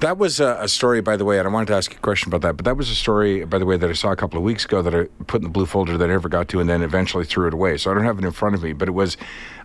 That 0.00 0.18
was 0.18 0.40
a, 0.40 0.58
a 0.60 0.68
story, 0.68 1.00
by 1.00 1.16
the 1.16 1.24
way, 1.24 1.38
and 1.38 1.48
I 1.48 1.50
wanted 1.50 1.66
to 1.66 1.74
ask 1.74 1.92
you 1.92 1.98
a 1.98 2.00
question 2.00 2.28
about 2.28 2.42
that. 2.42 2.56
But 2.56 2.64
that 2.64 2.76
was 2.76 2.90
a 2.90 2.94
story, 2.94 3.44
by 3.44 3.58
the 3.58 3.66
way, 3.66 3.76
that 3.76 3.88
I 3.88 3.92
saw 3.92 4.10
a 4.10 4.16
couple 4.16 4.38
of 4.38 4.44
weeks 4.44 4.64
ago 4.64 4.82
that 4.82 4.94
I 4.94 5.04
put 5.24 5.40
in 5.40 5.44
the 5.44 5.50
blue 5.50 5.66
folder 5.66 5.96
that 5.96 6.04
I 6.04 6.12
never 6.12 6.28
got 6.28 6.48
to, 6.48 6.60
and 6.60 6.68
then 6.68 6.82
eventually 6.82 7.24
threw 7.24 7.46
it 7.46 7.54
away. 7.54 7.76
So 7.76 7.90
I 7.90 7.94
don't 7.94 8.04
have 8.04 8.18
it 8.18 8.24
in 8.24 8.32
front 8.32 8.54
of 8.54 8.62
me. 8.62 8.72
But 8.72 8.88
it 8.88 8.92
was 8.92 9.16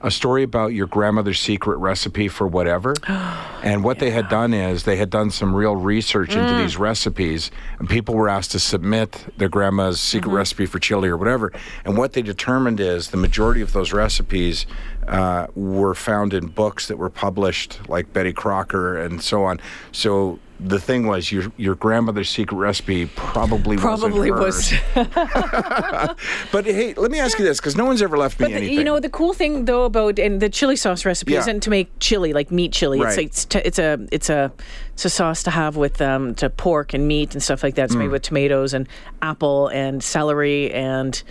a 0.02 0.12
story 0.12 0.44
about 0.44 0.74
your 0.74 0.88
grandmother's 0.88 1.40
secret 1.40 1.78
recipe 1.78 2.28
for 2.28 2.48
whatever. 2.48 2.96
Oh, 3.20 3.62
and 3.64 3.84
what 3.84 4.00
they 4.00 4.12
had 4.12 4.30
done 4.30 4.54
is 4.54 4.84
they 4.84 4.96
had 4.96 5.10
done 5.10 5.30
some 5.32 5.54
real 5.54 5.76
research 5.76 6.30
into 6.30 6.54
mm. 6.54 6.62
these 6.62 6.78
recipes, 6.78 7.52
and 7.78 7.90
people 7.90 8.16
were 8.16 8.30
asked 8.30 8.52
to 8.52 8.60
submit 8.60 9.26
their 9.36 9.50
grandma's 9.50 10.00
secret 10.00 10.30
mm-hmm. 10.30 10.38
recipe 10.38 10.66
for 10.66 10.80
chili 10.80 11.10
or 11.10 11.18
whatever. 11.18 11.52
And 11.84 11.98
what 11.98 12.14
they 12.14 12.22
determined 12.22 12.80
is 12.80 13.10
the 13.10 13.18
majority 13.18 13.60
of 13.62 13.74
those 13.74 13.92
recipes 13.92 14.66
uh, 15.08 15.48
were 15.56 15.96
found 15.96 16.34
in 16.34 16.48
books 16.48 16.88
that 16.88 16.98
were 16.98 17.10
published, 17.10 17.80
like 17.90 18.12
Betty 18.14 18.34
Crocker 18.34 18.98
and 18.98 19.22
so 19.22 19.44
on. 19.46 19.60
So 19.92 20.40
the 20.60 20.80
thing 20.80 21.08
was, 21.08 21.32
your 21.32 21.52
your 21.58 21.76
grandmother's 21.76 22.30
secret 22.30 22.58
recipe 22.58 23.06
probably 23.16 23.78
probably 23.78 24.30
was. 24.30 24.74
But 26.52 26.66
hey, 26.66 26.94
let 26.96 27.12
me 27.12 27.20
ask 27.20 27.38
you 27.40 27.46
this, 27.46 27.60
because 27.60 27.76
no 27.76 27.86
one's 27.86 28.02
ever 28.02 28.18
left 28.18 28.40
me 28.40 28.46
But 28.46 28.50
the, 28.52 28.58
anything. 28.58 28.78
you 28.78 28.84
know 28.84 29.00
the 29.00 29.10
cool 29.10 29.34
thing 29.34 29.66
though 29.66 29.86
about 29.86 30.20
and 30.20 30.42
the 30.42 30.50
chili 30.50 30.76
sauce 30.76 31.06
recipe 31.06 31.34
Yeah. 31.34 31.40
isn't 31.40 31.62
to 31.62 31.70
make 31.70 31.90
chili 32.00 32.34
like 32.34 32.52
meat 32.52 32.72
chili. 32.74 32.98
It's 33.00 33.06
Right. 33.06 33.18
like 33.18 33.26
it's, 33.28 33.46
t- 33.46 33.62
it's 33.64 33.80
a 33.80 34.00
it's 34.12 34.30
a 34.30 34.52
it's 34.94 35.06
a 35.06 35.10
sauce 35.10 35.44
to 35.44 35.52
have 35.52 35.78
with 35.78 36.02
um 36.02 36.36
to 36.36 36.50
pork 36.50 36.94
and 36.94 37.08
meat 37.08 37.34
and 37.34 37.42
stuff 37.44 37.64
like 37.64 37.76
that. 37.76 37.86
It's 37.86 37.96
Mm. 37.96 38.00
made 38.00 38.12
with 38.12 38.22
tomatoes 38.24 38.74
and 38.74 38.88
apple 39.22 39.68
and 39.70 40.04
celery 40.04 40.72
and. 40.72 41.22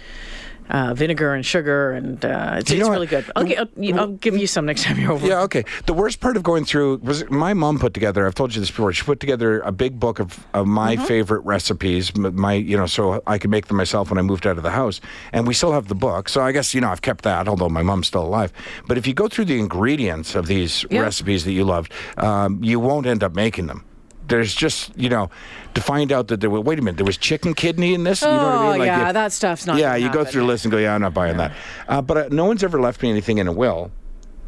Uh, 0.71 0.93
vinegar 0.93 1.33
and 1.33 1.47
sugar, 1.47 1.93
and 1.93 2.23
uh, 2.25 2.57
it's, 2.59 2.71
it's 2.71 2.87
really 2.89 3.07
good. 3.07 3.25
I'll, 3.35 3.47
I'll, 3.59 4.01
I'll 4.01 4.13
give 4.13 4.37
you 4.37 4.47
some 4.47 4.67
next 4.67 4.85
time 4.85 4.99
you're 4.99 5.13
over. 5.13 5.27
Yeah, 5.27 5.41
okay. 5.43 5.65
The 5.87 5.95
worst 5.95 6.21
part 6.21 6.37
of 6.37 6.43
going 6.43 6.67
through 6.67 6.99
was 6.99 7.29
my 7.31 7.55
mom 7.55 7.79
put 7.79 7.95
together. 7.95 8.27
I've 8.27 8.35
told 8.35 8.55
you 8.55 8.61
this 8.61 8.69
before. 8.71 8.93
She 8.93 9.03
put 9.03 9.19
together 9.19 9.61
a 9.61 9.73
big 9.73 9.99
book 9.99 10.19
of, 10.21 10.45
of 10.53 10.67
my 10.67 10.97
Mm-hmm. 10.97 11.05
favorite 11.07 11.41
recipes. 11.41 12.15
My, 12.17 12.53
you 12.55 12.77
know, 12.77 12.87
so 12.87 13.23
I 13.27 13.39
could 13.39 13.51
make 13.51 13.69
them 13.69 13.77
myself 13.79 14.11
when 14.11 14.19
I 14.19 14.23
moved 14.23 14.47
out 14.47 14.57
of 14.59 14.63
the 14.63 14.71
house. 14.71 15.01
And 15.33 15.47
we 15.47 15.55
still 15.55 15.73
have 15.73 15.89
the 15.89 15.95
book. 15.95 16.29
So 16.29 16.43
I 16.43 16.53
guess 16.53 16.75
you 16.75 16.81
know 16.83 16.91
I've 16.91 17.03
kept 17.03 17.25
that, 17.25 17.49
although 17.49 17.69
my 17.71 17.83
mom's 17.83 18.07
still 18.09 18.25
alive. 18.25 18.53
But 18.87 18.99
if 18.99 19.07
you 19.07 19.15
go 19.15 19.29
through 19.29 19.47
the 19.47 19.59
ingredients 19.59 20.35
of 20.35 20.47
these 20.47 20.85
Yeah. 20.91 21.01
recipes 21.01 21.45
that 21.45 21.53
you 21.53 21.65
loved, 21.65 21.93
um, 22.19 22.63
you 22.63 22.79
won't 22.79 23.07
end 23.07 23.23
up 23.23 23.35
making 23.35 23.69
them. 23.69 23.85
There's 24.29 24.55
just 24.55 24.97
you 24.97 25.09
know 25.09 25.31
to 25.75 25.81
find 25.81 26.13
out 26.13 26.29
that 26.29 26.41
there 26.41 26.51
was 26.51 26.63
wait 26.63 26.79
a 26.79 26.83
minute 26.83 26.97
there 26.99 27.07
was 27.07 27.17
chicken 27.17 27.55
kidney 27.55 27.95
in 27.95 28.05
this. 28.05 28.23
you 28.23 28.29
know 28.29 28.35
what 28.37 28.45
I 28.45 28.67
Oh, 28.69 28.73
mean? 28.79 28.87
yeah, 28.87 29.07
you- 29.09 29.13
that 29.15 29.33
stuff's 29.33 29.67
not 29.67 29.79
Yeah, 29.79 29.97
you 29.97 30.11
go 30.13 30.25
through 30.25 30.43
the 30.43 30.47
list 30.47 30.65
and 30.65 30.73
go, 30.73 30.79
yeah, 30.79 30.95
I'm 30.95 31.01
not 31.01 31.15
buying 31.15 31.37
that. 31.39 31.53
Uh, 31.89 32.03
but 32.03 32.17
uh, 32.17 32.29
no 32.31 32.45
one's 32.45 32.63
ever 32.63 32.81
left 32.81 33.03
me 33.03 33.11
anything 33.11 33.39
in 33.39 33.49
a 33.49 33.53
will 33.53 33.91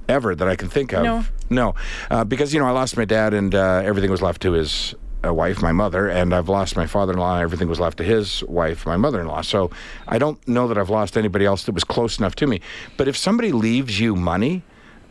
ever 0.09 0.35
that 0.35 0.49
I 0.49 0.57
can 0.57 0.69
think 0.69 0.93
of. 0.93 1.03
No. 1.05 1.25
No, 1.49 1.75
uh, 2.11 2.23
because 2.25 2.53
you 2.55 2.61
know 2.61 2.67
I 2.67 2.71
lost 2.71 2.97
my 2.97 3.05
dad 3.05 3.35
and 3.35 3.55
uh, 3.55 3.83
everything 3.85 4.11
was 4.11 4.23
left 4.23 4.41
to 4.43 4.53
his 4.53 4.95
uh, 5.25 5.33
wife, 5.35 5.61
my 5.63 5.73
mother, 5.73 6.09
and 6.09 6.33
I've 6.35 6.49
lost 6.49 6.77
my 6.77 6.87
father-in-law 6.87 7.35
and 7.35 7.43
everything 7.43 7.69
was 7.69 7.81
left 7.81 7.97
to 7.99 8.05
his 8.05 8.43
wife, 8.45 8.87
my 8.87 8.97
mother-in-law. 8.97 9.43
So 9.43 9.71
I 10.09 10.19
don't 10.19 10.39
know 10.49 10.69
that 10.69 10.79
I've 10.79 10.91
lost 10.91 11.17
anybody 11.17 11.45
else 11.45 11.65
that 11.65 11.73
was 11.73 11.85
close 11.85 12.19
enough 12.19 12.35
to 12.37 12.47
me. 12.47 12.61
But 12.97 13.09
if 13.09 13.17
somebody 13.17 13.51
leaves 13.53 13.99
you 14.01 14.15
money, 14.17 14.63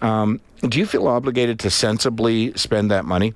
um, 0.01 0.39
do 0.61 0.79
you 0.79 0.85
feel 0.85 1.07
obligated 1.07 1.59
to 1.59 1.69
sensibly 1.69 2.53
spend 2.55 2.89
that 2.91 3.03
money? 3.05 3.33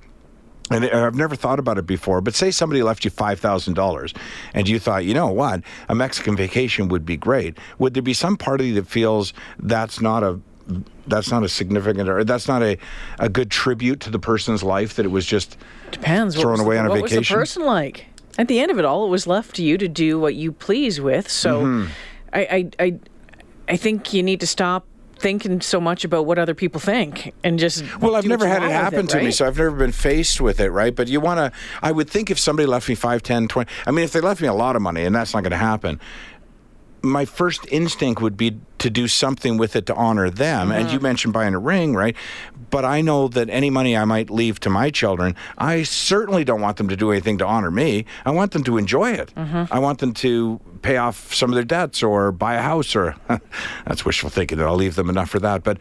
And 0.70 0.86
I've 0.86 1.14
never 1.14 1.36
thought 1.36 1.58
about 1.58 1.76
it 1.76 1.86
before, 1.86 2.22
but 2.22 2.34
say 2.34 2.50
somebody 2.50 2.82
left 2.82 3.04
you 3.04 3.10
$5,000 3.10 4.16
and 4.54 4.68
you 4.68 4.78
thought, 4.78 5.04
you 5.04 5.12
know 5.12 5.28
what, 5.28 5.62
a 5.90 5.94
Mexican 5.94 6.36
vacation 6.36 6.88
would 6.88 7.04
be 7.04 7.18
great. 7.18 7.58
Would 7.78 7.92
there 7.92 8.02
be 8.02 8.14
some 8.14 8.38
part 8.38 8.60
of 8.60 8.66
you 8.66 8.74
that 8.74 8.86
feels 8.86 9.34
that's 9.58 10.00
not 10.00 10.22
a 10.22 10.40
that's 11.06 11.30
not 11.30 11.42
a 11.42 11.48
significant 11.50 12.08
or 12.08 12.24
that's 12.24 12.48
not 12.48 12.62
a, 12.62 12.78
a 13.18 13.28
good 13.28 13.50
tribute 13.50 14.00
to 14.00 14.08
the 14.08 14.18
person's 14.18 14.62
life 14.62 14.94
that 14.94 15.04
it 15.04 15.10
was 15.10 15.26
just 15.26 15.58
Depends. 15.90 16.34
Thrown 16.34 16.58
away 16.58 16.76
the, 16.76 16.80
on 16.80 16.86
a 16.86 16.88
what 16.88 17.02
was 17.02 17.12
the 17.12 17.22
person 17.22 17.66
like? 17.66 18.06
At 18.38 18.48
the 18.48 18.58
end 18.58 18.70
of 18.70 18.78
it 18.78 18.86
all, 18.86 19.04
it 19.04 19.10
was 19.10 19.26
left 19.26 19.56
to 19.56 19.62
you 19.62 19.76
to 19.76 19.86
do 19.86 20.18
what 20.18 20.34
you 20.34 20.50
please 20.50 21.00
with. 21.00 21.28
So, 21.28 21.62
Mm-hmm. 21.62 21.92
I, 22.32 22.40
I, 22.40 22.84
I, 22.84 22.98
I 23.68 23.76
think 23.76 24.12
you 24.12 24.22
need 24.22 24.40
to 24.40 24.46
stop 24.46 24.86
thinking 25.24 25.62
so 25.62 25.80
much 25.80 26.04
about 26.04 26.26
what 26.26 26.38
other 26.38 26.54
people 26.54 26.78
think 26.80 27.32
and 27.42 27.58
just. 27.58 27.82
Well, 27.98 28.14
I've 28.14 28.26
never 28.26 28.46
had 28.46 28.62
it 28.62 28.70
happen 28.70 29.06
to 29.06 29.18
me, 29.18 29.30
so 29.30 29.46
I've 29.46 29.56
never 29.56 29.70
been 29.70 29.90
faced 29.90 30.38
with 30.38 30.60
it, 30.60 30.68
right? 30.70 30.94
But 30.94 31.08
you 31.08 31.18
want 31.18 31.38
to, 31.38 31.58
I 31.82 31.92
would 31.92 32.10
think 32.10 32.30
if 32.30 32.38
somebody 32.38 32.66
left 32.66 32.90
me 32.90 32.94
5, 32.94 33.22
10, 33.22 33.48
20, 33.48 33.70
I 33.86 33.90
mean, 33.90 34.04
if 34.04 34.12
they 34.12 34.20
left 34.20 34.42
me 34.42 34.48
a 34.48 34.52
lot 34.52 34.76
of 34.76 34.82
money, 34.82 35.02
and 35.04 35.14
that's 35.16 35.32
not 35.32 35.42
going 35.42 35.52
to 35.52 35.56
happen, 35.56 35.98
my 37.00 37.24
first 37.24 37.66
instinct 37.70 38.20
would 38.20 38.36
be 38.36 38.58
to 38.78 38.90
do 38.90 39.08
something 39.08 39.56
with 39.56 39.76
it 39.76 39.86
to 39.86 39.94
honor 39.94 40.28
them. 40.28 40.70
And 40.70 40.86
Mm-hmm. 40.86 40.94
you 40.94 41.00
mentioned 41.00 41.32
buying 41.32 41.54
a 41.54 41.58
ring, 41.58 41.94
right? 41.94 42.14
But 42.74 42.84
I 42.84 43.02
know 43.02 43.28
that 43.28 43.48
any 43.50 43.70
money 43.70 43.96
I 43.96 44.04
might 44.04 44.30
leave 44.30 44.58
to 44.58 44.68
my 44.68 44.90
children, 44.90 45.36
I 45.58 45.84
certainly 45.84 46.42
don't 46.42 46.60
want 46.60 46.76
them 46.76 46.88
to 46.88 46.96
do 46.96 47.12
anything 47.12 47.38
to 47.38 47.46
honor 47.46 47.70
me. 47.70 48.04
I 48.24 48.32
want 48.32 48.50
them 48.50 48.64
to 48.64 48.78
enjoy 48.78 49.12
it. 49.12 49.32
Mm-hmm. 49.36 49.72
I 49.72 49.78
want 49.78 50.00
them 50.00 50.12
to 50.14 50.58
pay 50.82 50.96
off 50.96 51.32
some 51.32 51.50
of 51.50 51.54
their 51.54 51.62
debts 51.62 52.02
or 52.02 52.32
buy 52.32 52.54
a 52.54 52.62
house 52.62 52.96
or 52.96 53.14
that's 53.86 54.04
wishful 54.04 54.28
thinking 54.28 54.58
that 54.58 54.66
I'll 54.66 54.74
leave 54.74 54.96
them 54.96 55.08
enough 55.08 55.30
for 55.30 55.38
that. 55.38 55.62
But 55.62 55.78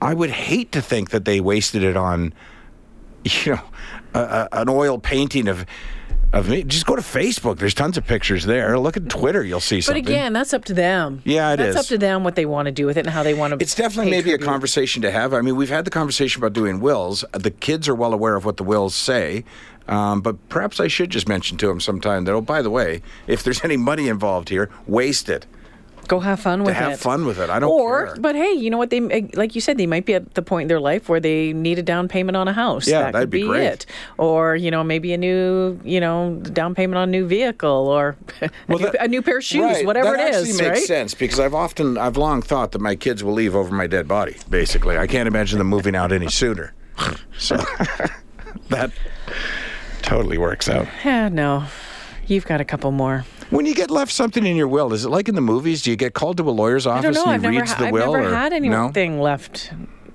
I 0.00 0.14
would 0.14 0.30
hate 0.30 0.72
to 0.72 0.80
think 0.80 1.10
that 1.10 1.26
they 1.26 1.38
wasted 1.38 1.82
it 1.82 1.98
on 1.98 2.32
you 3.24 3.52
know, 3.52 3.62
a, 4.14 4.20
a, 4.20 4.48
an 4.52 4.70
oil 4.70 4.98
painting 4.98 5.48
of 5.48 5.66
of 6.32 6.48
me. 6.48 6.62
Just 6.64 6.86
go 6.86 6.96
to 6.96 7.02
Facebook. 7.02 7.58
There's 7.58 7.74
tons 7.74 7.98
of 7.98 8.06
pictures 8.06 8.44
there. 8.44 8.78
Look 8.78 8.96
at 8.96 9.08
Twitter. 9.08 9.42
You'll 9.44 9.60
see 9.60 9.80
something. 9.80 10.02
But 10.02 10.10
again, 10.10 10.32
that's 10.32 10.54
up 10.54 10.64
to 10.66 10.74
them. 10.74 11.22
Yeah, 11.24 11.52
it 11.52 11.58
that's 11.58 11.70
is. 11.70 11.76
up 11.76 11.86
to 11.86 11.98
them 11.98 12.24
what 12.24 12.34
they 12.34 12.46
want 12.46 12.66
to 12.66 12.72
do 12.72 12.86
with 12.86 12.96
it 12.96 13.00
and 13.00 13.10
how 13.10 13.22
they 13.22 13.34
want 13.34 13.52
to. 13.52 13.62
It's 13.62 13.74
definitely 13.74 14.10
maybe 14.10 14.32
a 14.32 14.38
conversation 14.38 15.02
to 15.02 15.10
have. 15.10 15.34
I 15.34 15.40
mean, 15.42 15.56
we've 15.56 15.68
had 15.68 15.84
the 15.84 15.90
conversation 15.90 16.40
about 16.40 16.52
doing 16.52 16.80
wills. 16.80 17.24
The 17.32 17.50
kids 17.50 17.88
are 17.88 17.94
well 17.94 18.12
aware 18.14 18.36
of 18.36 18.44
what 18.44 18.56
the 18.56 18.64
wills 18.64 18.94
say. 18.94 19.44
Um, 19.88 20.20
but 20.20 20.48
perhaps 20.48 20.78
I 20.80 20.88
should 20.88 21.10
just 21.10 21.28
mention 21.28 21.58
to 21.58 21.66
them 21.66 21.80
sometime 21.80 22.24
that, 22.24 22.32
oh, 22.32 22.40
by 22.40 22.62
the 22.62 22.70
way, 22.70 23.02
if 23.26 23.42
there's 23.42 23.64
any 23.64 23.76
money 23.76 24.08
involved 24.08 24.48
here, 24.48 24.70
waste 24.86 25.28
it. 25.28 25.46
Go 26.08 26.20
have 26.20 26.40
fun 26.40 26.62
with 26.64 26.70
it. 26.74 26.78
have 26.78 26.92
it. 26.92 26.98
fun 26.98 27.24
with 27.24 27.38
it. 27.38 27.48
I 27.48 27.58
don't 27.58 27.70
or, 27.70 28.06
care. 28.06 28.16
but 28.20 28.34
hey, 28.34 28.52
you 28.52 28.68
know 28.70 28.76
what? 28.76 28.90
They 28.90 28.98
eh, 28.98 29.28
like 29.34 29.54
you 29.54 29.60
said, 29.60 29.78
they 29.78 29.86
might 29.86 30.04
be 30.04 30.14
at 30.14 30.34
the 30.34 30.42
point 30.42 30.62
in 30.64 30.68
their 30.68 30.80
life 30.80 31.08
where 31.08 31.20
they 31.20 31.52
need 31.52 31.78
a 31.78 31.82
down 31.82 32.08
payment 32.08 32.36
on 32.36 32.48
a 32.48 32.52
house. 32.52 32.86
Yeah, 32.88 33.02
that 33.04 33.12
that'd 33.12 33.26
could 33.26 33.30
be 33.30 33.46
great. 33.46 33.62
it. 33.66 33.86
Or 34.18 34.54
you 34.56 34.70
know, 34.70 34.82
maybe 34.84 35.12
a 35.12 35.18
new, 35.18 35.80
you 35.84 36.00
know, 36.00 36.36
down 36.52 36.74
payment 36.74 36.98
on 36.98 37.08
a 37.08 37.12
new 37.12 37.26
vehicle 37.26 37.70
or 37.88 38.16
a, 38.40 38.50
new, 38.68 38.78
that- 38.78 38.96
a 39.04 39.08
new 39.08 39.22
pair 39.22 39.38
of 39.38 39.44
shoes, 39.44 39.62
Right, 39.62 39.86
whatever 39.86 40.14
it 40.14 40.34
is. 40.34 40.58
makes 40.58 40.68
right? 40.68 40.78
sense 40.78 41.14
because 41.14 41.38
I've 41.40 41.54
often, 41.54 41.96
I've 41.96 42.16
long 42.16 42.42
thought 42.42 42.72
that 42.72 42.80
my 42.80 42.94
kids 42.96 43.22
will 43.24 43.32
leave 43.34 43.54
over 43.54 43.74
my 43.74 43.86
dead 43.86 44.06
body. 44.08 44.36
Basically, 44.50 44.98
I 44.98 45.06
can't 45.06 45.26
imagine 45.28 45.58
them 45.58 45.68
moving 45.68 45.94
out 45.96 46.12
any 46.12 46.28
sooner. 46.28 46.74
So 47.38 47.56
that 48.68 48.92
totally 50.02 50.38
works 50.38 50.68
out. 50.68 50.86
Yeah, 51.04 51.28
no, 51.28 51.64
you've 52.26 52.44
got 52.46 52.60
a 52.60 52.64
couple 52.64 52.90
more. 52.92 53.24
When 53.52 53.66
you 53.66 53.74
get 53.74 53.90
left 53.90 54.10
something 54.12 54.46
in 54.46 54.56
your 54.56 54.66
will, 54.68 54.92
is 54.94 55.04
it 55.04 55.10
like 55.10 55.28
in 55.28 55.34
the 55.34 55.42
movies? 55.42 55.82
Do 55.82 55.90
you 55.90 55.96
get 55.96 56.14
called 56.14 56.38
to 56.38 56.48
a 56.48 56.50
lawyer's 56.50 56.86
office. 56.86 57.18
I've 57.18 57.34
and 57.34 57.42
he 57.44 57.50
never, 57.50 57.60
reads 57.60 57.72
ha- 57.72 57.78
the 57.80 57.86
I've 57.88 57.92
will? 57.92 58.12
never 58.14 58.28
or, 58.32 58.34
had 58.34 58.52
no? 58.62 58.84
anything 58.86 59.20
left. 59.20 59.70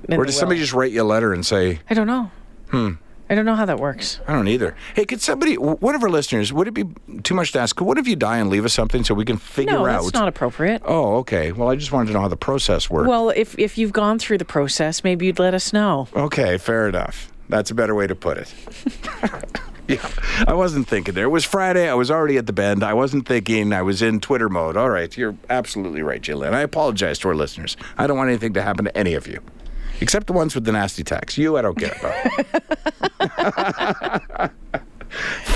in 0.09 0.17
Or 0.19 0.25
does 0.25 0.35
somebody 0.37 0.59
just 0.59 0.73
write 0.73 0.91
you 0.91 1.03
a 1.03 1.05
letter 1.05 1.33
and 1.33 1.45
say, 1.45 1.79
I 1.89 1.93
don't 1.93 2.07
know. 2.07 2.31
Hmm. 2.71 2.93
I 3.29 3.35
don't 3.35 3.45
know 3.45 3.55
how 3.55 3.65
that 3.65 3.77
works. 3.79 4.21
I 4.27 4.33
don't 4.33 4.47
either. 4.47 4.75
Hey, 4.95 5.05
could 5.05 5.21
somebody, 5.21 5.55
one 5.55 5.93
of 5.95 6.01
our 6.01 6.09
listeners, 6.09 6.51
would 6.53 6.67
it 6.69 6.73
be 6.73 6.85
too 7.23 7.35
much 7.35 7.51
to 7.51 7.59
ask? 7.59 7.79
One 7.79 7.97
of 7.97 8.07
you 8.07 8.15
die 8.15 8.37
and 8.37 8.49
leave 8.49 8.63
us 8.65 8.73
something 8.73 9.03
so 9.03 9.13
we 9.13 9.25
can 9.25 9.37
figure 9.37 9.73
No, 9.73 9.85
out? 9.85 10.01
that's 10.03 10.13
not 10.13 10.29
appropriate. 10.29 10.81
Oh, 10.85 11.17
okay. 11.17 11.51
Well, 11.51 11.69
I 11.69 11.75
just 11.75 11.91
wanted 11.91 12.07
to 12.07 12.13
know 12.13 12.21
how 12.21 12.29
the 12.29 12.37
process 12.37 12.89
works. 12.89 13.07
Well, 13.07 13.29
if 13.29 13.59
if 13.59 13.77
you've 13.77 13.91
gone 13.93 14.17
through 14.17 14.37
the 14.37 14.45
process, 14.45 15.03
maybe 15.03 15.25
you'd 15.25 15.39
let 15.39 15.53
us 15.53 15.73
know. 15.73 16.07
Okay, 16.15 16.57
fair 16.57 16.87
enough. 16.87 17.29
That's 17.49 17.69
a 17.69 17.75
better 17.75 17.93
way 17.93 18.07
to 18.07 18.15
put 18.15 18.37
it. 18.37 18.53
yeah, 19.95 20.09
I 20.47 20.53
wasn't 20.53 20.87
thinking 20.87 21.13
there. 21.13 21.25
It 21.25 21.29
was 21.29 21.45
Friday. 21.45 21.89
I 21.89 21.93
was 21.93 22.11
already 22.11 22.37
at 22.37 22.45
the 22.45 22.53
bend. 22.53 22.83
I 22.83 22.93
wasn't 22.93 23.27
thinking. 23.27 23.71
I 23.73 23.81
was 23.81 24.01
in 24.01 24.19
Twitter 24.19 24.49
mode. 24.49 24.75
All 24.77 24.89
right, 24.89 25.15
you're 25.17 25.35
absolutely 25.49 26.01
right, 26.01 26.21
Jillian. 26.21 26.53
I 26.53 26.61
apologize 26.61 27.19
to 27.19 27.29
our 27.29 27.35
listeners. 27.35 27.77
I 27.97 28.05
don't 28.07 28.17
want 28.17 28.29
anything 28.29 28.53
to 28.53 28.61
happen 28.61 28.85
to 28.85 28.97
any 28.97 29.13
of 29.13 29.27
you, 29.27 29.39
except 30.01 30.27
the 30.27 30.33
ones 30.33 30.55
with 30.55 30.65
the 30.65 30.71
nasty 30.71 31.03
text. 31.03 31.37
You, 31.37 31.57
I 31.57 31.61
don't 31.61 31.77
care 31.77 31.95
about. 31.99 32.13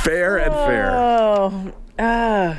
fair 0.03 0.37
and 0.37 0.53
fair. 0.53 0.91
Oh, 0.91 1.71
uh, 1.99 2.55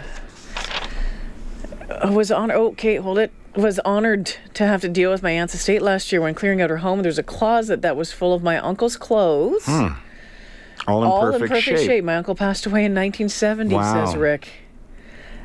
I 2.03 2.11
was 2.11 2.31
on. 2.31 2.51
Oh, 2.51 2.73
Kate, 2.73 2.97
hold 3.01 3.19
it. 3.19 3.33
was 3.57 3.79
honored 3.81 4.27
to 4.55 4.67
have 4.67 4.81
to 4.83 4.89
deal 4.89 5.11
with 5.11 5.23
my 5.23 5.31
aunt's 5.31 5.55
estate 5.55 5.83
last 5.83 6.11
year 6.13 6.21
when 6.21 6.35
clearing 6.35 6.61
out 6.61 6.71
her 6.71 6.79
home. 6.79 7.03
There's 7.03 7.19
a 7.19 7.23
closet 7.23 7.83
that 7.83 7.97
was 7.97 8.13
full 8.13 8.35
of 8.35 8.43
my 8.43 8.59
uncle's 8.59 8.97
clothes. 8.97 9.69
All 10.87 11.03
in 11.03 11.09
all 11.09 11.21
perfect, 11.21 11.43
in 11.43 11.49
perfect 11.49 11.81
shape. 11.85 12.05
My 12.05 12.17
uncle 12.17 12.35
passed 12.35 12.67
away 12.67 12.85
in 12.85 12.93
1970, 12.95 13.75
Wow. 13.75 14.07
says 14.07 14.17
Rick. 14.17 14.49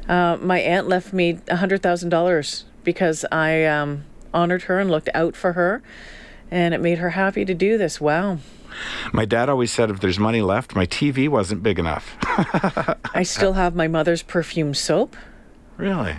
Uh, 0.10 0.38
my 0.42 0.60
aunt 0.60 0.88
left 0.88 1.14
me 1.14 1.34
$100,000 1.48 2.64
because 2.84 3.26
I 3.32 3.66
um, 3.66 4.04
honored 4.34 4.64
her 4.64 4.80
and 4.80 4.90
looked 4.90 5.10
out 5.14 5.36
for 5.36 5.54
her, 5.54 5.82
and 6.50 6.74
it 6.74 6.80
made 6.80 6.98
her 7.00 7.12
happy 7.12 7.44
to 7.46 7.54
do 7.54 7.78
this. 7.78 8.00
Wow. 8.02 8.40
My 9.12 9.26
dad 9.26 9.50
always 9.50 9.72
said 9.72 9.90
if 9.90 10.00
there's 10.00 10.20
money 10.20 10.42
left, 10.42 10.76
my 10.76 10.86
TV 10.86 11.28
wasn't 11.28 11.64
big 11.64 11.80
enough. 11.80 12.16
I 13.14 13.24
still 13.24 13.54
have 13.54 13.76
my 13.76 13.88
mother's 13.88 14.22
perfume 14.24 14.74
soap. 14.74 15.16
really? 15.78 16.16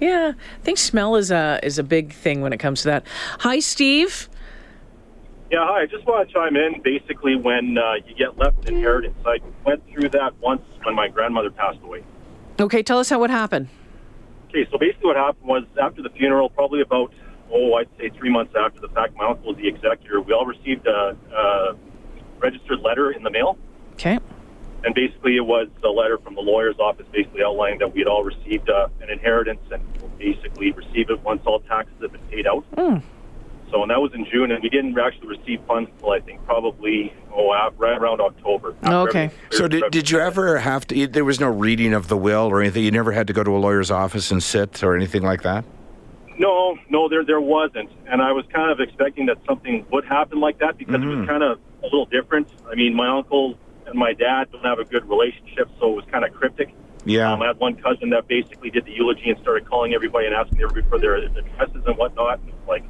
Yeah, 0.00 0.32
I 0.36 0.64
think 0.64 0.78
smell 0.78 1.14
is 1.14 1.30
a 1.30 1.60
is 1.62 1.78
a 1.78 1.84
big 1.84 2.12
thing 2.12 2.40
when 2.40 2.52
it 2.52 2.58
comes 2.58 2.82
to 2.82 2.88
that. 2.88 3.06
Hi, 3.38 3.60
Steve. 3.60 4.28
Yeah, 5.52 5.66
hi. 5.66 5.82
I 5.82 5.86
just 5.86 6.06
want 6.06 6.26
to 6.26 6.32
chime 6.32 6.56
in. 6.56 6.80
Basically, 6.80 7.36
when 7.36 7.76
uh, 7.76 7.96
you 8.06 8.14
get 8.14 8.38
left 8.38 8.66
inheritance, 8.66 9.18
I 9.26 9.36
went 9.66 9.86
through 9.92 10.08
that 10.08 10.32
once 10.40 10.62
when 10.82 10.94
my 10.94 11.08
grandmother 11.08 11.50
passed 11.50 11.78
away. 11.82 12.02
Okay, 12.58 12.82
tell 12.82 12.98
us 12.98 13.10
how 13.10 13.20
what 13.20 13.28
happened. 13.28 13.68
Okay, 14.48 14.66
so 14.72 14.78
basically 14.78 15.08
what 15.08 15.16
happened 15.16 15.46
was 15.46 15.64
after 15.78 16.02
the 16.02 16.08
funeral, 16.08 16.48
probably 16.48 16.80
about, 16.80 17.12
oh, 17.52 17.74
I'd 17.74 17.88
say 17.98 18.08
three 18.16 18.30
months 18.30 18.54
after 18.58 18.80
the 18.80 18.88
fact, 18.88 19.14
my 19.14 19.26
uncle 19.26 19.48
was 19.48 19.58
the 19.58 19.68
executor. 19.68 20.22
We 20.22 20.32
all 20.32 20.46
received 20.46 20.86
a, 20.86 21.14
a 21.30 21.76
registered 22.38 22.80
letter 22.80 23.12
in 23.12 23.22
the 23.22 23.30
mail. 23.30 23.58
Okay. 23.92 24.18
And 24.84 24.94
basically, 24.94 25.36
it 25.36 25.44
was 25.44 25.68
a 25.84 25.88
letter 25.88 26.16
from 26.16 26.34
the 26.34 26.40
lawyer's 26.40 26.78
office 26.78 27.06
basically 27.12 27.42
outlining 27.44 27.78
that 27.80 27.92
we 27.92 28.00
had 28.00 28.08
all 28.08 28.24
received 28.24 28.70
uh, 28.70 28.88
an 29.02 29.10
inheritance 29.10 29.60
and 29.70 29.82
we'll 30.00 30.08
basically 30.18 30.72
receive 30.72 31.10
it 31.10 31.20
once 31.20 31.42
all 31.44 31.60
taxes 31.60 31.94
have 32.00 32.12
been 32.12 32.26
paid 32.30 32.46
out. 32.46 32.64
So, 33.72 33.80
and 33.80 33.90
that 33.90 34.00
was 34.02 34.12
in 34.12 34.26
June, 34.30 34.50
and 34.52 34.62
we 34.62 34.68
didn't 34.68 34.98
actually 34.98 35.28
receive 35.28 35.60
funds 35.66 35.90
until 35.94 36.10
I 36.10 36.20
think 36.20 36.44
probably, 36.44 37.12
oh, 37.34 37.52
af- 37.52 37.72
right 37.78 37.96
around 37.96 38.20
October. 38.20 38.76
Okay. 38.84 39.24
everything 39.24 39.30
So 39.50 39.66
did, 39.66 39.90
did 39.90 40.10
you 40.10 40.18
ever 40.20 40.58
have 40.58 40.86
to? 40.88 41.06
There 41.06 41.24
was 41.24 41.40
no 41.40 41.48
reading 41.48 41.94
of 41.94 42.08
the 42.08 42.16
will 42.16 42.46
or 42.48 42.60
anything. 42.60 42.84
You 42.84 42.90
never 42.90 43.12
had 43.12 43.26
to 43.28 43.32
go 43.32 43.42
to 43.42 43.50
a 43.50 43.56
lawyer's 43.56 43.90
office 43.90 44.30
and 44.30 44.42
sit 44.42 44.82
or 44.84 44.94
anything 44.94 45.22
like 45.22 45.42
that. 45.42 45.64
No, 46.38 46.78
no, 46.90 47.08
there 47.08 47.24
there 47.24 47.40
wasn't, 47.40 47.90
and 48.06 48.20
I 48.20 48.32
was 48.32 48.44
kind 48.52 48.70
of 48.70 48.80
expecting 48.80 49.26
that 49.26 49.38
something 49.46 49.86
would 49.90 50.04
happen 50.04 50.40
like 50.40 50.58
that 50.58 50.76
because 50.76 51.02
it 51.02 51.06
was 51.06 51.26
kind 51.26 51.42
of 51.42 51.58
a 51.82 51.84
little 51.84 52.06
different. 52.06 52.48
I 52.70 52.74
mean, 52.74 52.94
my 52.94 53.08
uncle 53.08 53.58
and 53.86 53.94
my 53.94 54.12
dad 54.12 54.50
don't 54.52 54.64
have 54.64 54.78
a 54.78 54.84
good 54.84 55.08
relationship, 55.08 55.68
so 55.78 55.92
it 55.92 55.96
was 55.96 56.04
kind 56.10 56.24
of 56.24 56.32
cryptic. 56.34 56.74
Yeah. 57.04 57.32
Um, 57.32 57.42
I 57.42 57.48
had 57.48 57.58
one 57.58 57.76
cousin 57.76 58.10
that 58.10 58.28
basically 58.28 58.70
did 58.70 58.84
the 58.84 58.92
eulogy 58.92 59.30
and 59.30 59.38
started 59.40 59.66
calling 59.66 59.92
everybody 59.94 60.26
and 60.26 60.34
asking 60.34 60.62
everybody 60.62 60.86
for 60.88 60.98
their 60.98 61.16
addresses 61.16 61.82
and 61.86 61.96
whatnot. 61.96 62.40
And 62.40 62.52
like, 62.68 62.84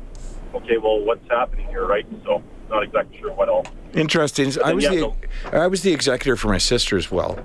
okay, 0.57 0.79
well, 0.83 1.05
what's 1.05 1.27
happening 1.31 1.67
here, 1.71 1.87
right? 1.87 2.07
So, 2.25 2.43
not 2.71 2.83
exactly 2.85 3.19
sure 3.21 3.35
what 3.35 3.49
all. 3.49 3.67
Interesting. 3.95 4.53
I 4.65 4.73
was 4.73 4.85
yeah, 4.85 4.91
the 4.91 5.13
I 5.53 5.67
was 5.67 5.83
the 5.83 5.93
executor 5.93 6.37
for 6.37 6.49
my 6.49 6.59
sister's 6.59 7.11
will, 7.11 7.39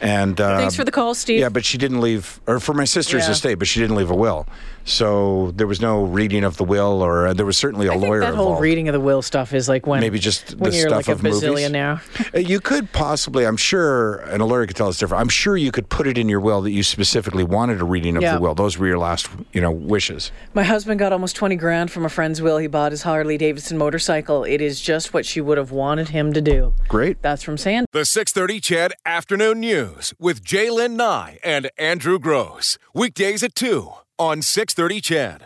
and 0.00 0.40
uh, 0.40 0.58
Thanks 0.58 0.76
for 0.76 0.84
the 0.84 0.90
call, 0.90 1.14
Steve. 1.14 1.38
Yeah, 1.40 1.48
but 1.48 1.64
she 1.64 1.78
didn't 1.78 2.00
leave, 2.00 2.40
or 2.46 2.58
for 2.60 2.74
my 2.74 2.84
sister's 2.84 3.24
Yeah. 3.26 3.32
estate, 3.32 3.54
but 3.58 3.68
she 3.68 3.80
didn't 3.80 3.96
leave 3.96 4.10
a 4.10 4.16
will. 4.16 4.46
So 4.84 5.52
there 5.54 5.68
was 5.68 5.80
no 5.80 6.02
reading 6.02 6.42
of 6.42 6.56
the 6.56 6.64
will, 6.64 7.02
or 7.02 7.28
uh, 7.28 7.32
there 7.34 7.46
was 7.46 7.56
certainly 7.56 7.86
a 7.86 7.90
I 7.90 7.94
think 7.94 8.06
lawyer 8.08 8.20
that 8.20 8.34
whole 8.34 8.46
involved. 8.46 8.62
reading 8.62 8.88
of 8.88 8.94
the 8.94 8.98
will 9.00 9.22
stuff 9.22 9.54
is 9.54 9.68
like 9.68 9.86
when 9.86 10.00
Maybe 10.00 10.18
just 10.18 10.56
when 10.56 10.72
the 10.72 10.76
you're 10.76 10.88
stuff 10.88 10.96
like 10.96 11.08
a 11.08 11.12
of 11.12 11.22
movies. 11.22 11.40
bazillionaire. 11.40 12.34
Uh, 12.34 12.38
You 12.40 12.58
could 12.58 12.90
possibly, 12.90 13.46
I'm 13.46 13.56
sure, 13.56 14.16
and 14.22 14.42
a 14.42 14.44
lawyer 14.44 14.66
could 14.66 14.74
tell 14.74 14.88
us 14.88 14.98
different. 14.98 15.20
I'm 15.20 15.28
sure 15.28 15.56
you 15.56 15.70
could 15.70 15.88
put 15.88 16.08
it 16.08 16.18
in 16.18 16.28
your 16.28 16.40
will 16.40 16.62
that 16.62 16.72
you 16.72 16.82
specifically 16.82 17.44
wanted 17.44 17.80
a 17.80 17.84
reading 17.84 18.16
of 18.16 18.22
Yeah. 18.24 18.34
the 18.34 18.40
will. 18.40 18.56
Those 18.56 18.76
were 18.76 18.88
your 18.88 18.98
last, 18.98 19.28
you 19.52 19.60
know, 19.60 19.70
wishes. 19.70 20.32
My 20.52 20.64
husband 20.64 20.98
got 20.98 21.12
almost 21.12 21.36
20 21.36 21.54
grand 21.54 21.92
from 21.92 22.04
a 22.04 22.08
friend's 22.08 22.42
will. 22.42 22.58
He 22.58 22.66
bought 22.66 22.90
his 22.90 23.02
Harley 23.02 23.38
Davidson 23.38 23.78
motorcycle. 23.78 24.42
It 24.42 24.60
is 24.60 24.80
just 24.80 25.14
what 25.14 25.24
she 25.24 25.40
would 25.40 25.58
have 25.58 25.70
wanted 25.70 25.91
him 25.98 26.32
to 26.32 26.40
do. 26.40 26.74
Great. 26.88 27.22
That's 27.22 27.42
from 27.42 27.56
Sand. 27.56 27.86
The 27.92 28.04
630 28.04 28.60
CHED 28.60 28.92
Afternoon 29.06 29.60
News 29.60 30.12
with 30.18 30.44
J'lyn 30.44 30.96
Nye 30.96 31.38
and 31.42 31.70
Andrew 31.78 32.18
Gross. 32.18 32.78
Weekdays 32.94 33.42
at 33.42 33.54
2 33.54 33.92
on 34.18 34.42
630 34.42 35.00
CHED. 35.00 35.40